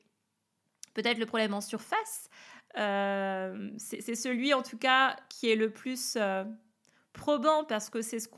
peut-être 0.94 1.18
le 1.18 1.26
problème 1.26 1.54
en 1.54 1.60
surface. 1.60 2.28
Euh, 2.76 3.70
c'est 3.78 4.14
celui, 4.14 4.54
en 4.54 4.62
tout 4.62 4.78
cas, 4.78 5.16
qui 5.28 5.50
est 5.50 5.56
le 5.56 5.70
plus 5.70 6.16
euh, 6.16 6.44
probant 7.12 7.64
parce 7.64 7.90
que 7.90 8.02
c'est 8.02 8.20
ce, 8.20 8.28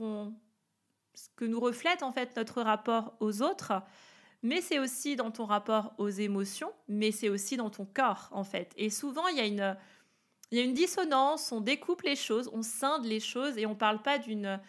ce 1.15 1.29
que 1.37 1.45
nous 1.45 1.61
reflète, 1.61 2.03
en 2.03 2.13
fait, 2.13 2.37
notre 2.37 2.63
rapport 2.63 3.17
aux 3.21 3.43
autres. 3.43 3.73
Mais 4.43 4.61
c'est 4.61 4.79
aussi 4.79 5.15
dans 5.17 5.31
ton 5.31 5.45
rapport 5.45 5.95
aux 5.99 6.09
émotions, 6.09 6.73
mais 6.89 7.13
c'est 7.13 7.29
aussi 7.29 7.57
dans 7.57 7.71
ton 7.71 7.85
corps, 7.85 8.29
en 8.33 8.43
fait. 8.43 8.73
Et 8.77 8.91
souvent, 8.91 9.29
il 9.29 9.37
y 9.37 9.41
a 9.41 9.47
une 9.47 9.77
il 10.53 10.59
y 10.59 10.61
a 10.61 10.65
une 10.65 10.75
dissonance, 10.75 11.51
on 11.51 11.63
découpe 11.63 12.03
les 12.03 12.15
choses, 12.15 12.51
on 12.53 12.61
scinde 12.61 13.07
les 13.07 13.21
choses 13.21 13.57
et 13.57 13.65
on 13.65 13.71
ne 13.71 13.75
parle 13.75 14.03
pas 14.03 14.19
d'une 14.19 14.61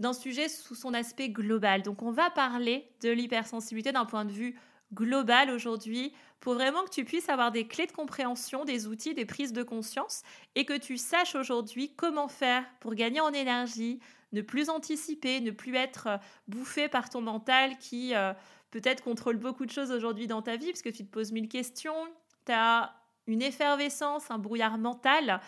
d'un 0.00 0.12
sujet 0.12 0.48
sous 0.48 0.74
son 0.74 0.94
aspect 0.94 1.28
global. 1.28 1.82
Donc 1.82 2.02
on 2.02 2.10
va 2.10 2.30
parler 2.30 2.88
de 3.02 3.10
l'hypersensibilité 3.10 3.92
d'un 3.92 4.04
point 4.04 4.24
de 4.24 4.32
vue 4.32 4.58
global 4.94 5.50
aujourd'hui 5.50 6.12
pour 6.40 6.54
vraiment 6.54 6.84
que 6.84 6.90
tu 6.90 7.04
puisses 7.04 7.28
avoir 7.28 7.50
des 7.50 7.66
clés 7.66 7.86
de 7.86 7.92
compréhension, 7.92 8.64
des 8.64 8.86
outils, 8.86 9.14
des 9.14 9.26
prises 9.26 9.52
de 9.52 9.62
conscience 9.62 10.22
et 10.54 10.64
que 10.64 10.76
tu 10.76 10.96
saches 10.96 11.34
aujourd'hui 11.34 11.92
comment 11.96 12.28
faire 12.28 12.64
pour 12.80 12.94
gagner 12.94 13.20
en 13.20 13.32
énergie, 13.32 14.00
ne 14.32 14.40
plus 14.40 14.70
anticiper, 14.70 15.40
ne 15.40 15.50
plus 15.50 15.74
être 15.74 16.06
euh, 16.06 16.16
bouffé 16.46 16.88
par 16.88 17.10
ton 17.10 17.20
mental 17.20 17.76
qui 17.78 18.14
euh, 18.14 18.32
peut-être 18.70 19.02
contrôle 19.02 19.36
beaucoup 19.36 19.66
de 19.66 19.70
choses 19.70 19.90
aujourd'hui 19.90 20.26
dans 20.26 20.42
ta 20.42 20.56
vie 20.56 20.66
parce 20.66 20.82
que 20.82 20.90
tu 20.90 21.04
te 21.04 21.10
poses 21.10 21.32
mille 21.32 21.48
questions, 21.48 22.06
tu 22.46 22.52
as 22.52 22.94
une 23.26 23.42
effervescence, 23.42 24.30
un 24.30 24.38
brouillard 24.38 24.78
mental 24.78 25.40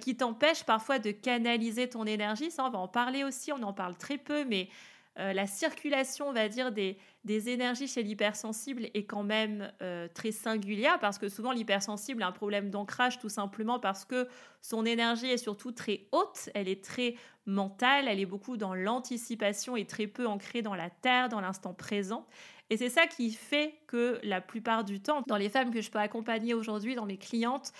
qui 0.00 0.16
t'empêche 0.16 0.64
parfois 0.64 0.98
de 0.98 1.10
canaliser 1.10 1.88
ton 1.88 2.04
énergie. 2.04 2.50
Ça, 2.50 2.64
on 2.64 2.70
va 2.70 2.78
en 2.78 2.88
parler 2.88 3.24
aussi, 3.24 3.52
on 3.52 3.62
en 3.62 3.72
parle 3.72 3.96
très 3.96 4.18
peu, 4.18 4.44
mais 4.44 4.68
euh, 5.18 5.32
la 5.32 5.46
circulation, 5.46 6.28
on 6.28 6.32
va 6.32 6.48
dire, 6.48 6.70
des, 6.70 6.96
énergies 7.26 7.88
chez 7.88 8.02
l'hypersensible 8.02 8.88
est 8.94 9.04
quand 9.04 9.24
même 9.24 9.70
euh, 9.82 10.08
très 10.14 10.32
singulière 10.32 10.98
parce 10.98 11.18
que 11.18 11.28
souvent 11.28 11.52
l'hypersensible 11.52 12.22
a 12.22 12.28
un 12.28 12.32
problème 12.32 12.70
d'ancrage 12.70 13.18
tout 13.18 13.28
simplement 13.28 13.78
parce 13.78 14.06
que 14.06 14.28
son 14.62 14.86
énergie 14.86 15.26
est 15.26 15.36
surtout 15.36 15.72
très 15.72 16.06
haute, 16.12 16.48
elle 16.54 16.68
est 16.68 16.82
très 16.82 17.16
mentale, 17.44 18.06
elle 18.08 18.18
est 18.18 18.26
beaucoup 18.26 18.56
dans 18.56 18.74
l'anticipation 18.74 19.76
et 19.76 19.84
très 19.84 20.06
peu 20.06 20.26
ancrée 20.26 20.62
dans 20.62 20.74
la 20.74 20.88
terre, 20.88 21.28
dans 21.28 21.40
l'instant 21.40 21.74
présent. 21.74 22.26
Et 22.70 22.76
c'est 22.76 22.88
ça 22.88 23.06
qui 23.06 23.32
fait 23.32 23.74
que 23.86 24.20
la 24.22 24.40
plupart 24.40 24.84
du 24.84 25.00
temps, 25.00 25.22
dans 25.26 25.36
les 25.36 25.50
femmes 25.50 25.70
que 25.70 25.82
je 25.82 25.90
peux 25.90 25.98
accompagner 25.98 26.54
aujourd'hui, 26.54 26.94
dans 26.94 27.06
mes 27.06 27.18
clientes, 27.18 27.72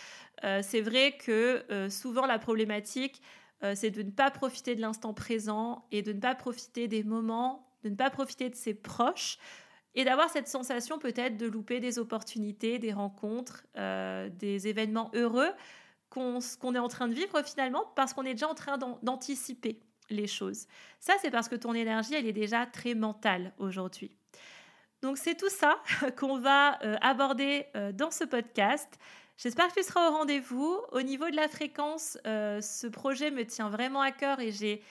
euh, 0.44 0.60
c'est 0.62 0.80
vrai 0.82 1.12
que 1.12 1.88
souvent 1.88 2.26
la 2.26 2.38
problématique, 2.38 3.22
euh, 3.62 3.74
c'est 3.74 3.90
de 3.90 4.02
ne 4.02 4.10
pas 4.10 4.30
profiter 4.30 4.74
de 4.74 4.80
l'instant 4.80 5.14
présent 5.14 5.86
et 5.90 6.02
de 6.02 6.12
ne 6.12 6.20
pas 6.20 6.34
profiter 6.34 6.88
des 6.88 7.02
moments, 7.02 7.66
de 7.82 7.90
ne 7.90 7.96
pas 7.96 8.10
profiter 8.10 8.50
de 8.50 8.54
ses 8.54 8.74
proches 8.74 9.38
et 9.94 10.04
d'avoir 10.04 10.30
cette 10.30 10.48
sensation 10.48 10.98
peut-être 10.98 11.36
de 11.36 11.46
louper 11.46 11.80
des 11.80 11.98
opportunités, 11.98 12.78
des 12.78 12.92
rencontres, 12.92 13.66
des 13.74 14.68
événements 14.68 15.10
heureux 15.14 15.50
qu'on 16.10 16.74
est 16.74 16.78
en 16.78 16.88
train 16.88 17.08
de 17.08 17.14
vivre 17.14 17.42
finalement 17.42 17.84
parce 17.96 18.12
qu'on 18.14 18.24
est 18.24 18.34
déjà 18.34 18.48
en 18.48 18.54
train 18.54 18.78
d'anticiper 19.02 19.80
les 20.10 20.26
choses. 20.26 20.66
Ça, 21.00 21.14
c'est 21.20 21.30
parce 21.30 21.48
que 21.48 21.56
ton 21.56 21.74
énergie, 21.74 22.14
elle 22.14 22.26
est 22.26 22.32
déjà 22.32 22.66
très 22.66 22.94
mentale 22.94 23.52
aujourd'hui. 23.58 24.12
Donc 25.02 25.18
c'est 25.18 25.36
tout 25.36 25.50
ça 25.50 25.80
qu'on 26.16 26.38
va 26.38 26.82
euh, 26.84 26.96
aborder 27.00 27.66
euh, 27.76 27.92
dans 27.92 28.10
ce 28.10 28.24
podcast. 28.24 28.98
J'espère 29.38 29.68
que 29.68 29.74
tu 29.80 29.86
seras 29.86 30.10
au 30.10 30.12
rendez-vous. 30.12 30.80
Au 30.92 31.00
niveau 31.00 31.30
de 31.30 31.36
la 31.36 31.48
fréquence, 31.48 32.18
euh, 32.26 32.60
ce 32.60 32.88
projet 32.88 33.30
me 33.30 33.46
tient 33.46 33.70
vraiment 33.70 34.00
à 34.00 34.10
cœur 34.10 34.40
et 34.40 34.50
j'ai 34.50 34.82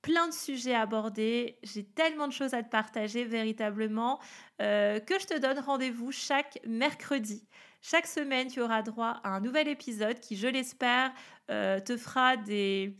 plein 0.00 0.28
de 0.28 0.32
sujets 0.32 0.74
à 0.74 0.82
aborder. 0.82 1.58
J'ai 1.64 1.84
tellement 1.84 2.28
de 2.28 2.32
choses 2.32 2.54
à 2.54 2.62
te 2.62 2.70
partager 2.70 3.24
véritablement 3.24 4.18
que 4.58 5.14
je 5.20 5.26
te 5.26 5.38
donne 5.38 5.58
rendez-vous 5.58 6.12
chaque 6.12 6.58
mercredi. 6.66 7.46
Chaque 7.82 8.06
semaine, 8.06 8.48
tu 8.48 8.60
auras 8.60 8.82
droit 8.82 9.20
à 9.24 9.30
un 9.30 9.40
nouvel 9.40 9.68
épisode 9.68 10.20
qui, 10.20 10.36
je 10.36 10.48
l'espère, 10.48 11.12
te 11.48 11.96
fera 11.98 12.36
des 12.38 12.94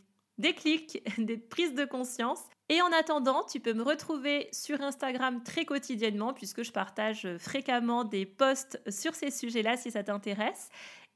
clics, 0.57 1.03
des 1.19 1.39
prises 1.39 1.75
de 1.75 1.87
conscience 1.87 2.41
et 2.71 2.81
en 2.83 2.93
attendant, 2.93 3.43
tu 3.43 3.59
peux 3.59 3.73
me 3.73 3.83
retrouver 3.83 4.49
sur 4.53 4.81
Instagram 4.81 5.43
très 5.43 5.65
quotidiennement 5.65 6.33
puisque 6.33 6.63
je 6.63 6.71
partage 6.71 7.27
fréquemment 7.39 8.05
des 8.05 8.25
posts 8.25 8.81
sur 8.89 9.13
ces 9.17 9.33
sujets-là 9.33 9.77
si 9.77 9.91
ça 9.91 10.05
t'intéresse. 10.05 10.69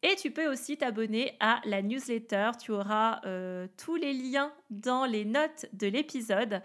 Et 0.03 0.17
tu 0.17 0.33
peux 0.33 0.51
aussi 0.51 0.77
t'abonner 0.77 1.37
à 1.39 1.61
la 1.65 1.81
newsletter. 1.81 2.51
Tu 2.61 2.73
auras 2.73 3.21
euh, 3.25 3.69
tous 3.77 3.95
les 3.95 4.13
liens 4.13 4.53
dans 4.71 5.05
les 5.05 5.25
notes 5.25 5.67
de 5.73 5.87
l'épisode. 5.87 6.61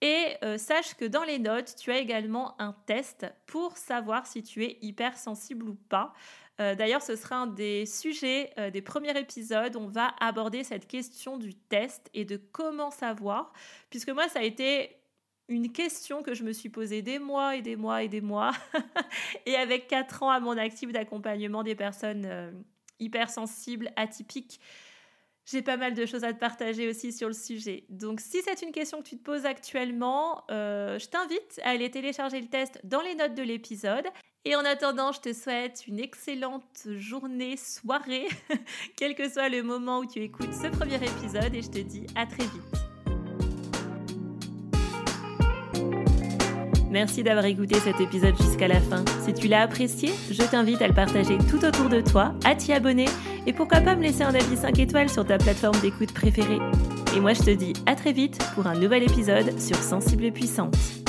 Et 0.00 0.36
euh, 0.44 0.56
sache 0.56 0.94
que 0.94 1.04
dans 1.04 1.24
les 1.24 1.40
notes, 1.40 1.74
tu 1.76 1.90
as 1.90 1.98
également 1.98 2.54
un 2.60 2.72
test 2.86 3.26
pour 3.46 3.76
savoir 3.76 4.28
si 4.28 4.44
tu 4.44 4.64
es 4.64 4.78
hypersensible 4.80 5.68
ou 5.68 5.74
pas. 5.74 6.14
Euh, 6.60 6.74
d'ailleurs, 6.74 7.02
ce 7.02 7.16
sera 7.16 7.36
un 7.36 7.46
des 7.46 7.86
sujets 7.86 8.52
euh, 8.58 8.70
des 8.70 8.82
premiers 8.82 9.18
épisodes. 9.18 9.76
On 9.76 9.86
va 9.86 10.14
aborder 10.20 10.62
cette 10.62 10.86
question 10.86 11.38
du 11.38 11.54
test 11.54 12.10
et 12.12 12.24
de 12.24 12.36
comment 12.36 12.90
savoir, 12.90 13.52
puisque 13.88 14.10
moi, 14.10 14.28
ça 14.28 14.40
a 14.40 14.42
été 14.42 14.90
une 15.48 15.72
question 15.72 16.22
que 16.22 16.34
je 16.34 16.44
me 16.44 16.52
suis 16.52 16.68
posée 16.68 17.02
des 17.02 17.18
mois 17.18 17.56
et 17.56 17.62
des 17.62 17.76
mois 17.76 18.02
et 18.02 18.08
des 18.08 18.20
mois, 18.20 18.52
et 19.46 19.56
avec 19.56 19.88
quatre 19.88 20.22
ans 20.22 20.30
à 20.30 20.38
mon 20.38 20.56
actif 20.56 20.92
d'accompagnement 20.92 21.62
des 21.62 21.74
personnes 21.74 22.26
euh, 22.26 22.52
hypersensibles, 22.98 23.90
atypiques. 23.96 24.60
J'ai 25.46 25.62
pas 25.62 25.78
mal 25.78 25.94
de 25.94 26.06
choses 26.06 26.22
à 26.22 26.32
te 26.32 26.38
partager 26.38 26.88
aussi 26.88 27.10
sur 27.10 27.26
le 27.26 27.34
sujet. 27.34 27.84
Donc 27.88 28.20
si 28.20 28.40
c'est 28.42 28.62
une 28.62 28.70
question 28.70 29.02
que 29.02 29.08
tu 29.08 29.16
te 29.16 29.22
poses 29.24 29.46
actuellement, 29.46 30.44
je 30.48 31.08
t'invite 31.08 31.58
à 31.64 31.70
aller 31.70 31.90
télécharger 31.90 32.40
le 32.40 32.46
test 32.46 32.78
dans 32.84 33.00
les 33.00 33.16
notes 33.16 33.34
de 33.34 33.42
l'épisode. 33.42 34.04
Et 34.46 34.56
en 34.56 34.64
attendant, 34.64 35.12
je 35.12 35.20
te 35.20 35.34
souhaite 35.34 35.84
une 35.86 36.00
excellente 36.00 36.86
journée, 36.96 37.58
soirée, 37.58 38.26
quel 38.96 39.14
que 39.14 39.30
soit 39.30 39.50
le 39.50 39.62
moment 39.62 39.98
où 39.98 40.06
tu 40.06 40.20
écoutes 40.20 40.54
ce 40.54 40.68
premier 40.68 40.94
épisode 40.94 41.54
et 41.54 41.60
je 41.60 41.68
te 41.68 41.78
dis 41.78 42.06
à 42.16 42.24
très 42.24 42.44
vite. 42.44 42.80
Merci 46.90 47.22
d'avoir 47.22 47.44
écouté 47.44 47.78
cet 47.80 48.00
épisode 48.00 48.34
jusqu'à 48.40 48.66
la 48.66 48.80
fin. 48.80 49.04
Si 49.24 49.34
tu 49.34 49.46
l'as 49.46 49.60
apprécié, 49.60 50.10
je 50.30 50.42
t'invite 50.42 50.80
à 50.80 50.88
le 50.88 50.94
partager 50.94 51.36
tout 51.50 51.62
autour 51.62 51.90
de 51.90 52.00
toi, 52.00 52.34
à 52.44 52.54
t'y 52.54 52.72
abonner 52.72 53.08
et 53.46 53.52
pourquoi 53.52 53.80
pas 53.80 53.94
me 53.94 54.02
laisser 54.02 54.22
un 54.22 54.34
avis 54.34 54.56
5 54.56 54.78
étoiles 54.78 55.10
sur 55.10 55.26
ta 55.26 55.36
plateforme 55.36 55.78
d'écoute 55.80 56.14
préférée. 56.14 56.58
Et 57.14 57.20
moi 57.20 57.34
je 57.34 57.42
te 57.42 57.50
dis 57.50 57.74
à 57.84 57.94
très 57.94 58.12
vite 58.12 58.38
pour 58.54 58.66
un 58.66 58.74
nouvel 58.74 59.02
épisode 59.02 59.60
sur 59.60 59.76
Sensible 59.76 60.24
et 60.24 60.32
Puissante. 60.32 60.99